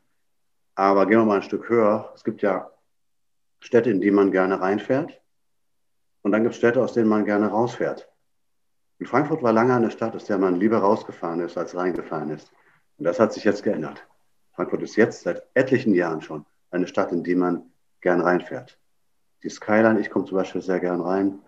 [0.75, 2.11] aber gehen wir mal ein Stück höher.
[2.17, 2.71] Es gibt ja
[3.61, 5.23] Städte, in die man gerne reinfährt.
[6.23, 8.11] Und dann gibt es Städte, aus denen man gerne rausfährt.
[8.99, 12.51] Und Frankfurt war lange eine Stadt, aus der man lieber rausgefahren ist, als reingefahren ist.
[12.99, 14.05] Und das hat sich jetzt geändert.
[14.53, 17.71] Frankfurt ist jetzt seit etlichen Jahren schon eine Stadt, in die man
[18.01, 18.79] gern reinfährt.
[19.45, 21.44] Die Skyline, ich komme zum Beispiel sehr gern rein.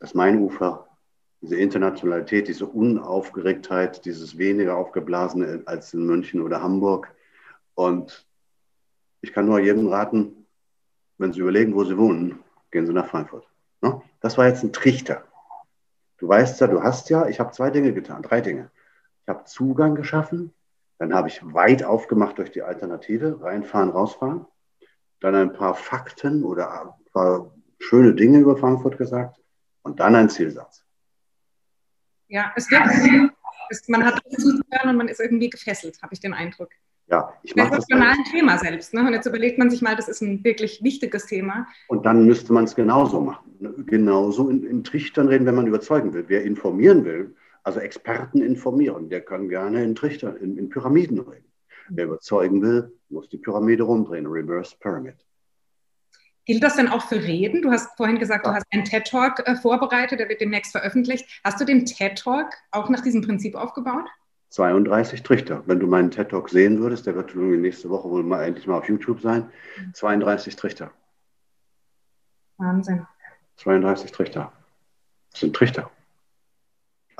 [0.00, 0.88] Das Mainufer,
[1.42, 7.14] diese Internationalität, diese Unaufgeregtheit, dieses weniger aufgeblasene als in München oder Hamburg.
[7.74, 8.26] Und
[9.20, 10.46] ich kann nur jedem raten,
[11.18, 13.46] wenn Sie überlegen, wo Sie wohnen, gehen Sie nach Frankfurt.
[13.82, 14.00] Ne?
[14.20, 15.24] Das war jetzt ein Trichter.
[16.16, 18.70] Du weißt ja, du hast ja, ich habe zwei Dinge getan, drei Dinge.
[19.22, 20.54] Ich habe Zugang geschaffen,
[20.98, 24.46] dann habe ich weit aufgemacht durch die Alternative, reinfahren, rausfahren.
[25.20, 29.39] Dann ein paar Fakten oder ein paar schöne Dinge über Frankfurt gesagt
[29.82, 30.84] und dann ein Zielsatz.
[32.28, 32.82] Ja, es wird,
[33.70, 36.70] es, man hat zuzuhören und man ist irgendwie gefesselt, habe ich den Eindruck.
[37.08, 37.86] Ja, ich mache das.
[37.88, 38.94] Das ein Thema selbst.
[38.94, 39.00] Ne?
[39.00, 41.66] Und jetzt überlegt man sich mal, das ist ein wirklich wichtiges Thema.
[41.88, 43.56] Und dann müsste man es genauso machen.
[43.58, 43.74] Ne?
[43.84, 46.24] Genauso in, in Trichtern reden, wenn man überzeugen will.
[46.28, 51.50] Wer informieren will, also Experten informieren, der kann gerne in Trichtern, in, in Pyramiden reden.
[51.88, 55.16] Wer überzeugen will, muss die Pyramide rumdrehen, Reverse Pyramid.
[56.50, 57.62] Gilt das denn auch für Reden?
[57.62, 58.50] Du hast vorhin gesagt, ja.
[58.50, 61.24] du hast einen TED-Talk äh, vorbereitet, der wird demnächst veröffentlicht.
[61.44, 64.06] Hast du den TED-Talk auch nach diesem Prinzip aufgebaut?
[64.48, 65.62] 32 Trichter.
[65.66, 68.78] Wenn du meinen TED Talk sehen würdest, der wird nächste Woche wohl mal endlich mal
[68.78, 69.48] auf YouTube sein.
[69.92, 70.90] 32 Trichter.
[72.56, 73.06] Wahnsinn.
[73.58, 74.52] 32 Trichter.
[75.30, 75.88] Das sind Trichter.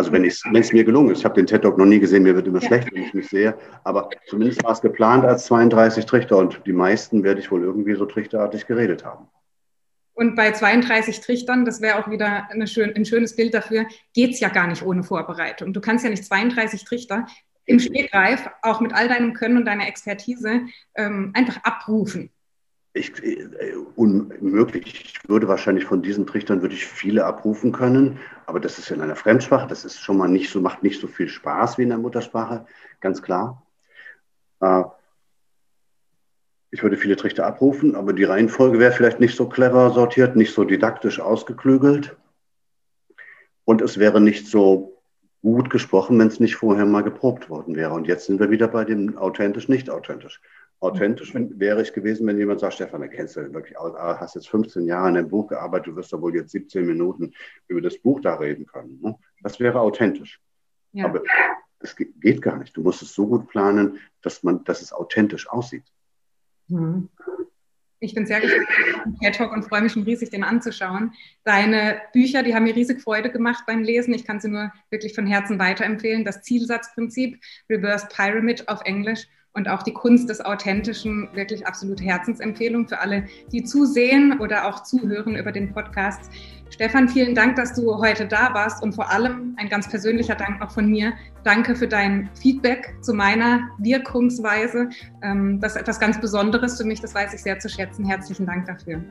[0.01, 2.35] Also wenn es mir gelungen ist, ich habe den TED Talk noch nie gesehen, mir
[2.35, 2.69] wird immer ja.
[2.69, 6.73] schlecht, wenn ich mich sehe, aber zumindest war es geplant als 32 Trichter und die
[6.73, 9.29] meisten werde ich wohl irgendwie so trichterartig geredet haben.
[10.15, 13.85] Und bei 32 Trichtern, das wäre auch wieder schön, ein schönes Bild dafür,
[14.15, 15.75] geht es ja gar nicht ohne Vorbereitung.
[15.75, 17.27] Du kannst ja nicht 32 Trichter
[17.67, 20.63] im Stegreif, auch mit all deinem Können und deiner Expertise,
[20.95, 22.31] ähm, einfach abrufen.
[22.93, 25.05] Ich, äh, unmöglich.
[25.05, 29.01] Ich würde wahrscheinlich von diesen Trichtern würde ich viele abrufen können, aber das ist in
[29.01, 31.91] einer Fremdsprache, das ist schon mal nicht so, macht nicht so viel Spaß wie in
[31.91, 32.67] der Muttersprache,
[33.01, 33.65] ganz klar.
[34.61, 34.83] Äh,
[36.73, 40.55] ich würde viele Trichter abrufen, aber die Reihenfolge wäre vielleicht nicht so clever sortiert, nicht
[40.55, 42.17] so didaktisch ausgeklügelt.
[43.65, 45.01] Und es wäre nicht so
[45.43, 47.93] gut gesprochen, wenn es nicht vorher mal geprobt worden wäre.
[47.93, 50.41] Und jetzt sind wir wieder bei dem authentisch, nicht authentisch.
[50.81, 54.87] Authentisch wäre ich gewesen, wenn jemand sagt, Stefan, da kennst du wirklich, hast jetzt 15
[54.87, 57.35] Jahre an einem Buch gearbeitet, du wirst da wohl jetzt 17 Minuten
[57.69, 58.99] über das Buch da reden können.
[59.03, 59.15] Ne?
[59.43, 60.41] Das wäre authentisch.
[60.93, 61.05] Ja.
[61.05, 61.23] Aber
[61.81, 62.75] es geht gar nicht.
[62.75, 65.85] Du musst es so gut planen, dass, man, dass es authentisch aussieht.
[66.69, 67.11] Mhm.
[68.03, 68.67] Ich bin sehr gespannt
[69.05, 71.13] auf den Talk und freue mich schon riesig, den anzuschauen.
[71.45, 74.15] Deine Bücher, die haben mir riesig Freude gemacht beim Lesen.
[74.15, 76.25] Ich kann sie nur wirklich von Herzen weiterempfehlen.
[76.25, 82.87] Das Zielsatzprinzip, Reverse Pyramid auf Englisch und auch die Kunst des Authentischen, wirklich absolute Herzensempfehlung
[82.89, 86.31] für alle, die zusehen oder auch zuhören über den Podcast.
[86.71, 90.63] Stefan, vielen Dank, dass du heute da warst und vor allem ein ganz persönlicher Dank
[90.63, 91.13] auch von mir.
[91.43, 94.89] Danke für dein Feedback zu meiner Wirkungsweise.
[95.23, 98.05] Ähm, das ist etwas ganz Besonderes für mich, das weiß ich sehr zu schätzen.
[98.05, 99.03] Herzlichen Dank dafür.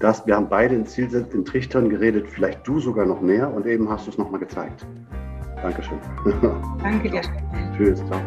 [0.00, 3.66] Das, wir haben beide in, Ziel, in Trichtern geredet, vielleicht du sogar noch mehr und
[3.66, 4.84] eben hast du es nochmal gezeigt.
[5.62, 5.98] Dankeschön.
[6.82, 7.22] Danke dir.
[7.76, 8.20] Tschüss, ciao.